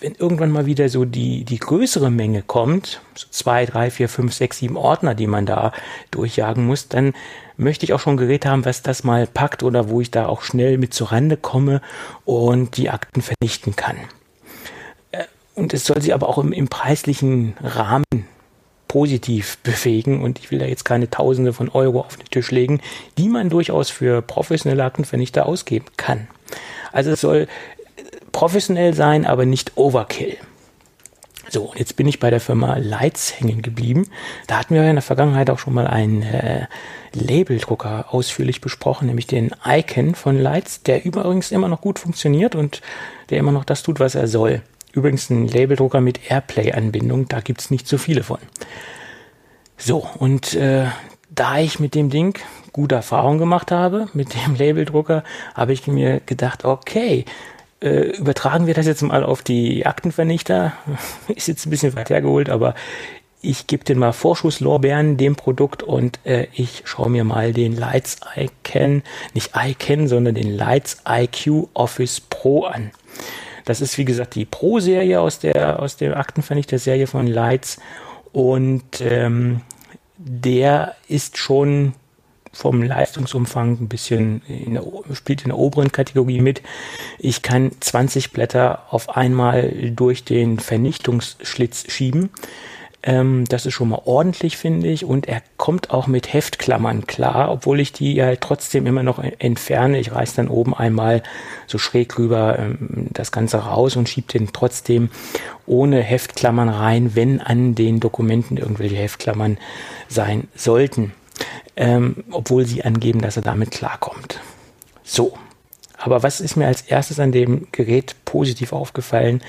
[0.00, 4.34] wenn irgendwann mal wieder so die, die größere Menge kommt, so zwei, drei, vier, fünf,
[4.34, 5.72] sechs, sieben Ordner, die man da
[6.10, 7.12] durchjagen muss, dann
[7.56, 10.26] möchte ich auch schon ein Gerät haben, was das mal packt oder wo ich da
[10.26, 11.80] auch schnell mit zur Rande komme
[12.24, 13.96] und die Akten vernichten kann.
[15.12, 15.24] Äh,
[15.54, 18.04] und es soll sich aber auch im, im preislichen Rahmen
[18.88, 22.80] positiv bewegen und ich will da jetzt keine Tausende von Euro auf den Tisch legen,
[23.16, 26.26] die man durchaus für professionelle Aktenvernichter ausgeben kann.
[26.92, 27.46] Also es soll
[28.32, 30.36] professionell sein, aber nicht Overkill.
[31.48, 34.06] So, und jetzt bin ich bei der Firma Lights hängen geblieben.
[34.46, 36.66] Da hatten wir in der Vergangenheit auch schon mal einen äh,
[37.12, 42.82] Labeldrucker ausführlich besprochen, nämlich den Icon von Lights, der übrigens immer noch gut funktioniert und
[43.30, 44.62] der immer noch das tut, was er soll.
[44.92, 48.38] Übrigens ein Labeldrucker mit Airplay-Anbindung, da gibt's nicht so viele von.
[49.76, 50.86] So, und äh,
[51.30, 52.38] da ich mit dem Ding
[52.72, 57.24] gute Erfahrungen gemacht habe mit dem Labeldrucker, habe ich mir gedacht, okay,
[57.80, 60.72] äh, übertragen wir das jetzt mal auf die Aktenvernichter.
[61.28, 62.74] Ist jetzt ein bisschen weit hergeholt, aber
[63.42, 68.18] ich gebe den mal Vorschusslorbeeren dem Produkt und äh, ich schaue mir mal den Lights
[68.36, 69.02] Icon,
[69.32, 72.90] nicht Icon, sondern den Lights IQ Office Pro an.
[73.64, 77.78] Das ist wie gesagt die Pro-Serie aus der aus der Aktenvernichter-Serie von Lights
[78.32, 79.62] und ähm,
[80.18, 81.94] der ist schon
[82.52, 86.62] vom Leistungsumfang ein bisschen in der, spielt in der oberen Kategorie mit.
[87.18, 92.30] Ich kann 20 Blätter auf einmal durch den Vernichtungsschlitz schieben.
[93.02, 95.04] Ähm, das ist schon mal ordentlich, finde ich.
[95.04, 99.98] Und er kommt auch mit Heftklammern klar, obwohl ich die ja trotzdem immer noch entferne.
[99.98, 101.22] Ich reiß dann oben einmal
[101.66, 105.08] so schräg rüber ähm, das Ganze raus und schiebe den trotzdem
[105.66, 109.56] ohne Heftklammern rein, wenn an den Dokumenten irgendwelche Heftklammern
[110.08, 111.12] sein sollten
[111.76, 114.40] ähm, obwohl sie angeben, dass er damit klarkommt.
[115.02, 115.36] So,
[115.98, 119.42] aber was ist mir als erstes an dem Gerät positiv aufgefallen?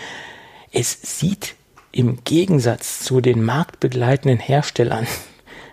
[0.71, 1.55] Es sieht
[1.91, 5.07] im Gegensatz zu den marktbegleitenden Herstellern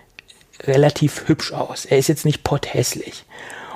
[0.63, 1.85] relativ hübsch aus.
[1.85, 3.25] Er ist jetzt nicht potthässlich.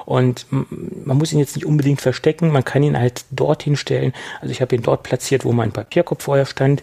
[0.05, 4.12] Und man muss ihn jetzt nicht unbedingt verstecken, man kann ihn halt dorthin stellen.
[4.40, 6.82] Also ich habe ihn dort platziert, wo mein Papierkorb vorher stand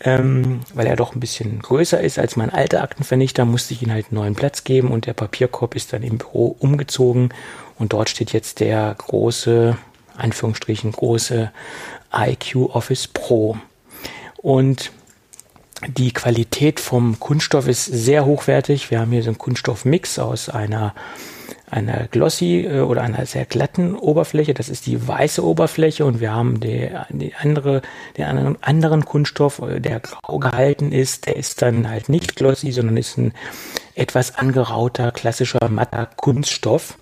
[0.00, 3.92] ähm, weil er doch ein bisschen größer ist als mein alter Aktenvernichter, musste ich ihm
[3.92, 7.30] halt einen neuen Platz geben und der Papierkorb ist dann im Büro umgezogen
[7.78, 9.76] und dort steht jetzt der große,
[10.16, 11.50] Anführungsstrichen, große
[12.14, 13.56] IQ Office Pro.
[14.38, 14.90] Und
[15.86, 18.90] die Qualität vom Kunststoff ist sehr hochwertig.
[18.90, 20.94] Wir haben hier so einen Kunststoffmix aus einer
[21.70, 24.54] einer glossy äh, oder einer sehr glatten Oberfläche.
[24.54, 27.82] Das ist die weiße Oberfläche und wir haben die, die andere,
[28.16, 31.26] den anderen, anderen Kunststoff, äh, der grau gehalten ist.
[31.26, 33.32] Der ist dann halt nicht glossy, sondern ist ein
[33.94, 36.96] etwas angerauter, klassischer, matter Kunststoff.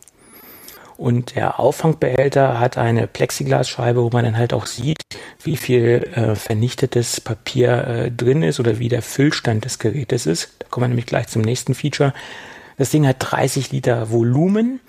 [0.98, 4.98] Und der Auffangbehälter hat eine Plexiglasscheibe, wo man dann halt auch sieht,
[5.44, 10.56] wie viel äh, vernichtetes Papier äh, drin ist oder wie der Füllstand des Gerätes ist.
[10.58, 12.12] Da kommen wir nämlich gleich zum nächsten Feature.
[12.78, 14.80] Das Ding hat 30 Liter Volumen.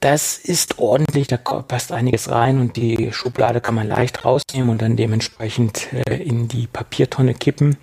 [0.00, 4.82] Das ist ordentlich, da passt einiges rein und die Schublade kann man leicht rausnehmen und
[4.82, 7.76] dann dementsprechend äh, in die Papiertonne kippen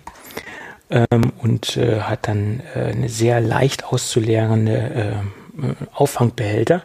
[0.90, 5.22] ähm, und äh, hat dann äh, eine sehr leicht auszuleerende
[5.60, 6.84] äh, Auffangbehälter,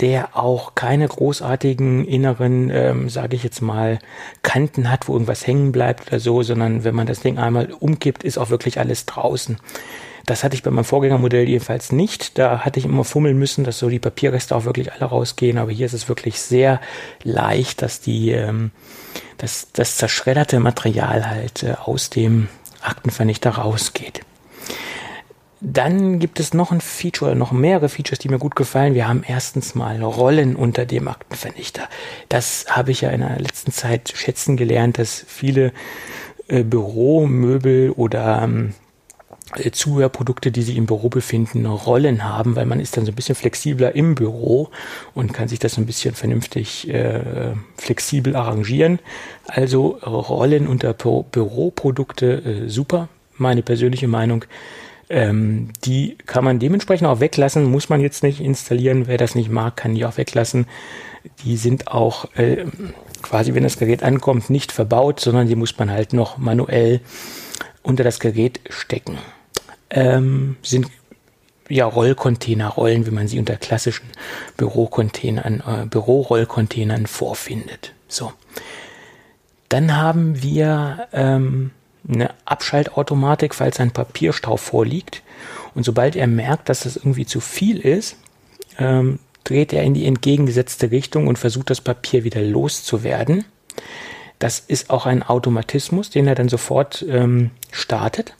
[0.00, 3.98] der auch keine großartigen inneren, ähm, sage ich jetzt mal,
[4.42, 8.22] Kanten hat, wo irgendwas hängen bleibt oder so, sondern wenn man das Ding einmal umkippt,
[8.24, 9.58] ist auch wirklich alles draußen.
[10.30, 12.38] Das hatte ich bei meinem Vorgängermodell jedenfalls nicht.
[12.38, 15.58] Da hatte ich immer fummeln müssen, dass so die Papierreste auch wirklich alle rausgehen.
[15.58, 16.80] Aber hier ist es wirklich sehr
[17.24, 18.70] leicht, dass die, ähm,
[19.38, 22.46] dass das zerschredderte Material halt äh, aus dem
[22.80, 24.20] Aktenvernichter rausgeht.
[25.60, 28.94] Dann gibt es noch ein Feature, noch mehrere Features, die mir gut gefallen.
[28.94, 31.88] Wir haben erstens mal Rollen unter dem Aktenvernichter.
[32.28, 35.72] Das habe ich ja in der letzten Zeit schätzen gelernt, dass viele
[36.46, 38.89] äh, Büromöbel oder ähm, äh,
[39.72, 43.34] Zubehörprodukte, die sich im Büro befinden, Rollen haben, weil man ist dann so ein bisschen
[43.34, 44.70] flexibler im Büro
[45.14, 49.00] und kann sich das so ein bisschen vernünftig äh, flexibel arrangieren.
[49.46, 54.44] Also Rollen unter Bü Büroprodukte äh, super, meine persönliche Meinung.
[55.08, 59.08] Ähm, die kann man dementsprechend auch weglassen, muss man jetzt nicht installieren.
[59.08, 60.66] Wer das nicht mag, kann die auch weglassen.
[61.44, 62.66] Die sind auch äh,
[63.20, 67.00] quasi, wenn das Gerät ankommt, nicht verbaut, sondern die muss man halt noch manuell
[67.82, 69.18] unter das Gerät stecken
[69.90, 70.86] ähm, sind
[71.70, 74.06] ja, Rollcontainer-Rollen, wie man sie unter klassischen
[74.56, 77.92] Bürocontainern, äh, Bürorollcontainern vorfindet.
[78.08, 78.32] So.
[79.68, 81.70] Dann haben wir ähm,
[82.08, 85.22] eine Abschaltautomatik, falls ein Papierstau vorliegt.
[85.74, 88.16] Und sobald er merkt, dass das irgendwie zu viel ist,
[88.78, 93.44] ähm, dreht er in die entgegengesetzte Richtung und versucht das Papier wieder loszuwerden.
[94.40, 98.34] Das ist auch ein Automatismus, den er dann sofort ähm, startet.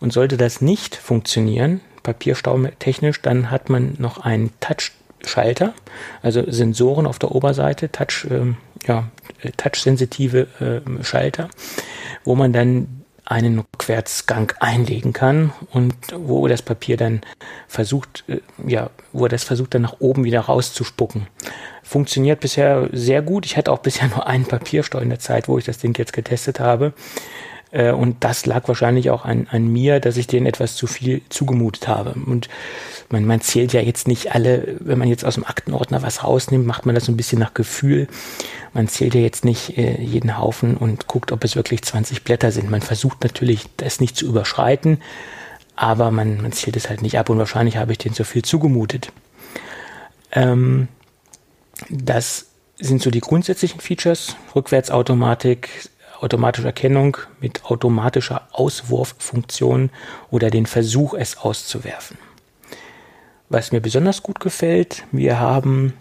[0.00, 5.74] Und sollte das nicht funktionieren, papierstautechnisch, dann hat man noch einen Touch-Schalter,
[6.22, 9.08] also Sensoren auf der Oberseite, Touch, ähm, ja,
[9.56, 11.48] touch-sensitive äh, Schalter,
[12.24, 17.20] wo man dann einen Rückwärtsgang einlegen kann und wo das Papier dann
[17.66, 21.26] versucht, äh, ja, wo er das versucht dann nach oben wieder rauszuspucken.
[21.82, 23.44] Funktioniert bisher sehr gut.
[23.44, 26.14] Ich hatte auch bisher nur einen Papierstau in der Zeit, wo ich das Ding jetzt
[26.14, 26.94] getestet habe.
[27.70, 31.22] Äh, und das lag wahrscheinlich auch an, an mir, dass ich denen etwas zu viel
[31.28, 32.14] zugemutet habe.
[32.26, 32.48] Und
[33.10, 36.66] man, man zählt ja jetzt nicht alle, wenn man jetzt aus dem Aktenordner was rausnimmt,
[36.66, 38.08] macht man das so ein bisschen nach Gefühl.
[38.72, 42.52] Man zählt ja jetzt nicht äh, jeden Haufen und guckt, ob es wirklich 20 Blätter
[42.52, 42.70] sind.
[42.70, 45.00] Man versucht natürlich, das nicht zu überschreiten,
[45.76, 48.42] aber man, man zählt es halt nicht ab und wahrscheinlich habe ich denen zu viel
[48.42, 49.12] zugemutet.
[50.32, 50.88] Ähm,
[51.88, 52.46] das
[52.78, 54.36] sind so die grundsätzlichen Features.
[54.54, 55.88] Rückwärtsautomatik,
[56.20, 59.90] automatische Erkennung mit automatischer Auswurffunktion
[60.30, 62.18] oder den Versuch, es auszuwerfen.
[63.48, 65.94] Was mir besonders gut gefällt, wir haben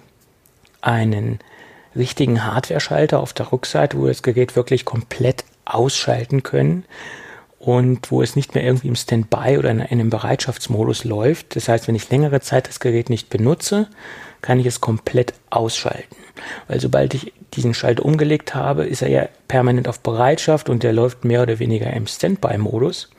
[0.81, 1.39] einen
[1.95, 6.85] richtigen Hardware-Schalter auf der Rückseite, wo wir das Gerät wirklich komplett ausschalten können
[7.59, 11.55] und wo es nicht mehr irgendwie im Standby oder in einem Bereitschaftsmodus läuft.
[11.55, 13.87] Das heißt, wenn ich längere Zeit das Gerät nicht benutze,
[14.41, 16.15] kann ich es komplett ausschalten.
[16.67, 20.93] Weil sobald ich diesen Schalter umgelegt habe, ist er ja permanent auf Bereitschaft und der
[20.93, 23.09] läuft mehr oder weniger im Standby-Modus.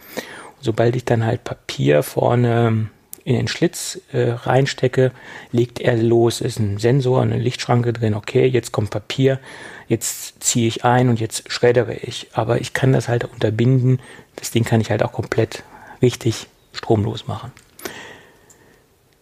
[0.60, 2.88] Sobald ich dann halt Papier vorne
[3.24, 5.12] in den Schlitz äh, reinstecke,
[5.52, 6.40] legt er los.
[6.40, 8.14] Ist ein Sensor, eine Lichtschranke drin.
[8.14, 9.38] Okay, jetzt kommt Papier,
[9.86, 12.28] jetzt ziehe ich ein und jetzt schreddere ich.
[12.32, 14.00] Aber ich kann das halt unterbinden.
[14.36, 15.62] Das Ding kann ich halt auch komplett
[16.00, 17.52] richtig stromlos machen.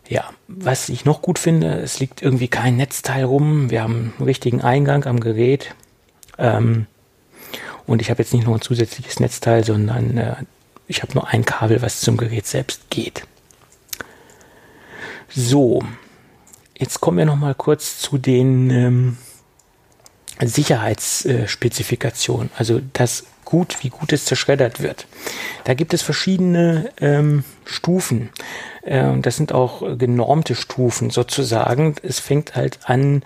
[0.09, 3.71] Ja, was ich noch gut finde, es liegt irgendwie kein Netzteil rum.
[3.71, 5.75] Wir haben einen richtigen Eingang am Gerät.
[6.39, 6.87] Ähm,
[7.87, 10.37] und ich habe jetzt nicht noch ein zusätzliches Netzteil, sondern äh,
[10.87, 13.25] ich habe nur ein Kabel, was zum Gerät selbst geht.
[15.29, 15.83] So,
[16.79, 19.17] jetzt kommen wir noch mal kurz zu den ähm,
[20.41, 22.51] Sicherheitsspezifikationen.
[22.57, 25.07] also das gut, wie gut es zerschreddert wird.
[25.65, 28.29] Da gibt es verschiedene ähm, Stufen.
[28.83, 31.95] Äh, das sind auch genormte Stufen sozusagen.
[32.03, 33.23] Es fängt halt an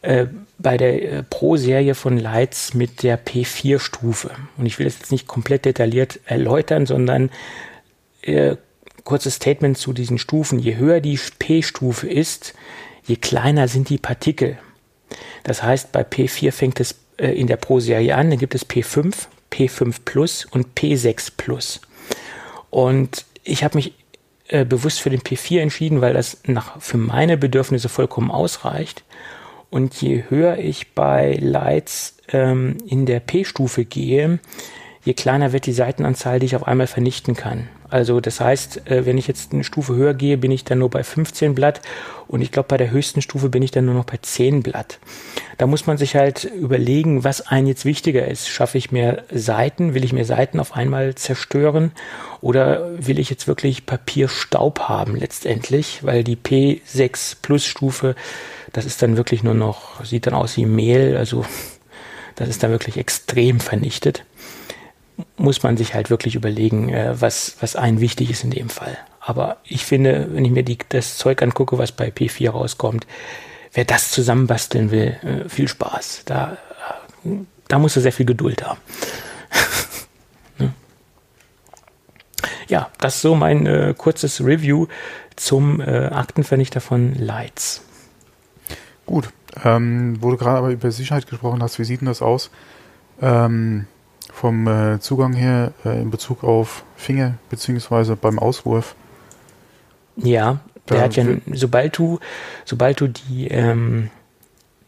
[0.00, 0.26] äh,
[0.58, 4.30] bei der äh, Pro-Serie von Lights mit der P4-Stufe.
[4.56, 7.30] Und ich will das jetzt nicht komplett detailliert erläutern, sondern
[8.22, 8.56] äh,
[9.04, 10.58] kurzes Statement zu diesen Stufen.
[10.58, 12.54] Je höher die P-Stufe ist,
[13.04, 14.58] je kleiner sind die Partikel.
[15.42, 19.14] Das heißt, bei P4 fängt es äh, in der Pro-Serie an, dann gibt es P5,
[19.52, 21.80] P5 Plus und P6 Plus.
[22.70, 23.94] Und ich habe mich
[24.48, 29.04] äh, bewusst für den P4 entschieden, weil das nach, für meine Bedürfnisse vollkommen ausreicht.
[29.70, 34.38] Und je höher ich bei Lights ähm, in der P-Stufe gehe,
[35.04, 37.68] je kleiner wird die Seitenanzahl, die ich auf einmal vernichten kann.
[37.90, 40.90] Also das heißt, äh, wenn ich jetzt eine Stufe höher gehe, bin ich dann nur
[40.90, 41.80] bei 15 Blatt
[42.26, 44.98] und ich glaube, bei der höchsten Stufe bin ich dann nur noch bei 10 Blatt.
[45.56, 48.48] Da muss man sich halt überlegen, was einem jetzt wichtiger ist.
[48.48, 49.94] Schaffe ich mehr Seiten?
[49.94, 51.92] Will ich mehr Seiten auf einmal zerstören?
[52.40, 56.04] Oder will ich jetzt wirklich Papierstaub haben letztendlich?
[56.04, 58.14] Weil die P6 Plus Stufe,
[58.72, 61.44] das ist dann wirklich nur noch, sieht dann aus wie Mehl, also
[62.36, 64.24] das ist dann wirklich extrem vernichtet
[65.36, 68.96] muss man sich halt wirklich überlegen, äh, was, was einen wichtig ist in dem Fall.
[69.20, 73.06] Aber ich finde, wenn ich mir die, das Zeug angucke, was bei P4 rauskommt,
[73.72, 76.22] wer das zusammenbasteln will, äh, viel Spaß.
[76.24, 76.56] Da,
[77.68, 78.80] da muss er sehr viel Geduld haben.
[80.58, 80.72] ne?
[82.68, 84.86] Ja, das ist so mein äh, kurzes Review
[85.36, 87.82] zum äh, Aktenvernichter von Lights.
[89.06, 89.30] Gut,
[89.64, 92.50] ähm, wo du gerade aber über Sicherheit gesprochen hast, wie sieht denn das aus?
[93.20, 93.86] Ähm,
[94.38, 98.94] vom äh, Zugang her äh, in Bezug auf Finger beziehungsweise beim Auswurf.
[100.16, 102.18] Ja, der hat ja, sobald du,
[102.64, 104.10] sobald du die, ähm,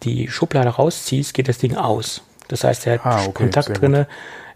[0.03, 2.23] die Schublade rausziehst, geht das Ding aus.
[2.49, 4.07] Das heißt, er hat ah, okay, Kontakt drinne,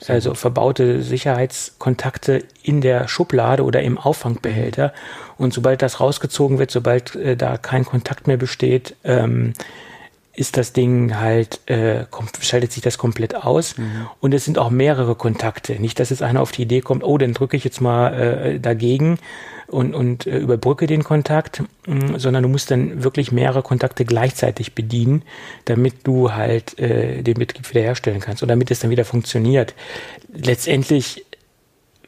[0.07, 0.38] also gut.
[0.38, 4.92] verbaute Sicherheitskontakte in der Schublade oder im Auffangbehälter.
[5.38, 9.55] Und sobald das rausgezogen wird, sobald äh, da kein Kontakt mehr besteht, ähm,
[10.37, 12.07] ist das Ding halt, äh,
[12.41, 13.78] schaltet sich das komplett aus.
[13.78, 14.09] Mhm.
[14.20, 15.80] Und es sind auch mehrere Kontakte.
[15.80, 18.61] Nicht, dass jetzt einer auf die Idee kommt, oh, dann drücke ich jetzt mal äh,
[18.61, 19.18] dagegen
[19.68, 24.05] und, und äh, überbrücke den Kontakt, mh, mm, sondern du musst dann wirklich mehrere Kontakte
[24.05, 25.22] gleichzeitig bedienen,
[25.64, 29.74] damit du halt äh, den Betrieb wiederherstellen kannst und damit es dann wieder funktioniert.
[30.32, 31.24] Letztendlich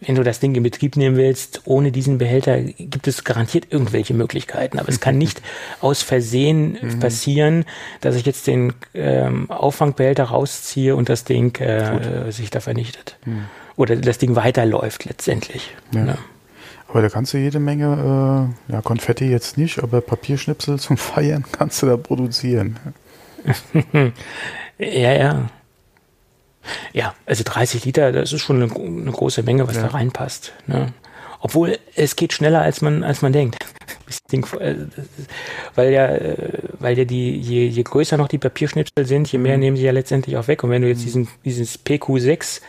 [0.00, 4.14] wenn du das Ding in Betrieb nehmen willst, ohne diesen Behälter gibt es garantiert irgendwelche
[4.14, 4.78] Möglichkeiten.
[4.78, 5.42] Aber es kann nicht
[5.80, 7.00] aus Versehen mhm.
[7.00, 7.64] passieren,
[8.00, 13.16] dass ich jetzt den ähm, Auffangbehälter rausziehe und das Ding äh, sich da vernichtet.
[13.24, 13.44] Mhm.
[13.76, 15.74] Oder das Ding weiterläuft letztendlich.
[15.92, 16.02] Ja.
[16.02, 16.18] Ne?
[16.88, 21.44] Aber da kannst du jede Menge, äh, ja, Konfetti jetzt nicht, aber Papierschnipsel zum Feiern
[21.52, 22.78] kannst du da produzieren.
[24.78, 25.50] ja, ja.
[26.92, 29.82] Ja, also 30 Liter, das ist schon eine, eine große Menge, was ja.
[29.82, 30.52] da reinpasst.
[30.66, 30.92] Ne?
[31.40, 33.56] Obwohl es geht schneller, als man, als man denkt.
[34.30, 34.74] Äh,
[35.74, 39.54] weil ja, äh, weil ja die, je, je größer noch die Papierschnipsel sind, je mehr
[39.54, 39.60] mhm.
[39.60, 40.62] nehmen sie ja letztendlich auch weg.
[40.62, 41.04] Und wenn du jetzt mhm.
[41.04, 42.60] diesen, dieses PQ6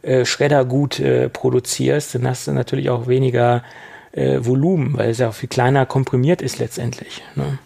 [0.00, 3.64] äh, Schreddergut äh, produzierst, dann hast du natürlich auch weniger
[4.12, 7.22] äh, Volumen, weil es ja auch viel kleiner komprimiert ist letztendlich.
[7.34, 7.58] Ne?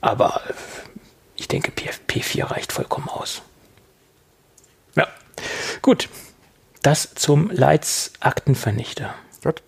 [0.00, 0.40] Aber
[1.40, 3.40] ich denke, P4 reicht vollkommen aus.
[4.94, 5.08] Ja,
[5.80, 6.10] gut.
[6.82, 9.14] Das zum Leitz-Aktenvernichter.
[9.42, 9.62] Gut.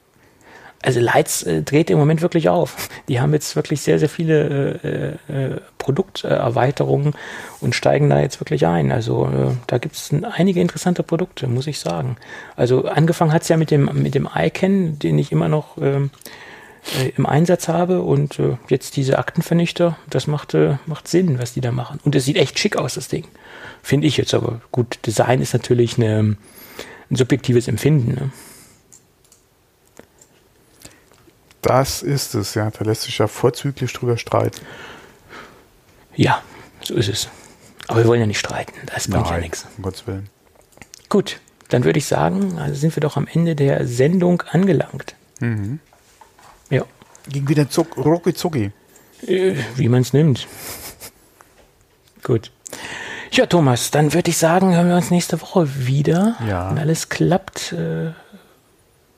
[0.82, 2.88] Also Leitz äh, dreht im Moment wirklich auf.
[3.08, 7.14] Die haben jetzt wirklich sehr, sehr viele äh, äh, Produkterweiterungen
[7.60, 8.92] und steigen da jetzt wirklich ein.
[8.92, 12.16] Also äh, da gibt es einige interessante Produkte, muss ich sagen.
[12.54, 16.10] Also angefangen hat es ja mit dem, mit dem ICANN, den ich immer noch ähm,
[16.98, 21.54] äh, im Einsatz habe und äh, jetzt diese Aktenvernichter, das macht, äh, macht Sinn, was
[21.54, 22.00] die da machen.
[22.04, 23.26] Und es sieht echt schick aus, das Ding.
[23.82, 24.60] Finde ich jetzt aber.
[24.72, 26.36] Gut, Design ist natürlich eine,
[27.10, 28.14] ein subjektives Empfinden.
[28.14, 28.32] Ne?
[31.62, 32.70] Das ist es, ja.
[32.70, 34.60] Da lässt sich ja vorzüglich drüber streiten.
[36.14, 36.42] Ja,
[36.82, 37.28] so ist es.
[37.88, 38.74] Aber wir wollen ja nicht streiten.
[38.86, 39.66] Das bringt Nein, ja nichts.
[39.76, 40.28] Um Gottes Willen.
[41.08, 45.14] Gut, dann würde ich sagen, also sind wir doch am Ende der Sendung angelangt.
[45.40, 45.78] Mhm.
[47.28, 48.72] Ging wieder zuck, rucki zucki.
[49.26, 50.48] Äh, wie man es nimmt.
[52.22, 52.50] Gut.
[53.30, 56.36] Ja, Thomas, dann würde ich sagen, hören wir uns nächste Woche wieder.
[56.46, 56.70] Ja.
[56.70, 58.12] Wenn alles klappt, äh,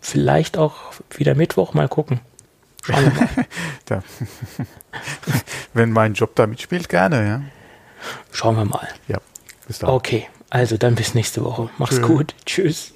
[0.01, 0.77] vielleicht auch
[1.17, 2.21] wieder Mittwoch, mal gucken.
[2.83, 3.13] Schauen wir
[3.91, 4.03] mal.
[5.75, 7.43] Wenn mein Job da mitspielt, gerne, ja.
[8.31, 8.89] Schauen wir mal.
[9.09, 9.19] Ja,
[9.67, 9.91] bis dann.
[9.91, 11.71] Okay, also dann bis nächste Woche.
[11.79, 12.07] Mach's Tschö.
[12.07, 12.35] gut.
[12.47, 12.94] Tschüss.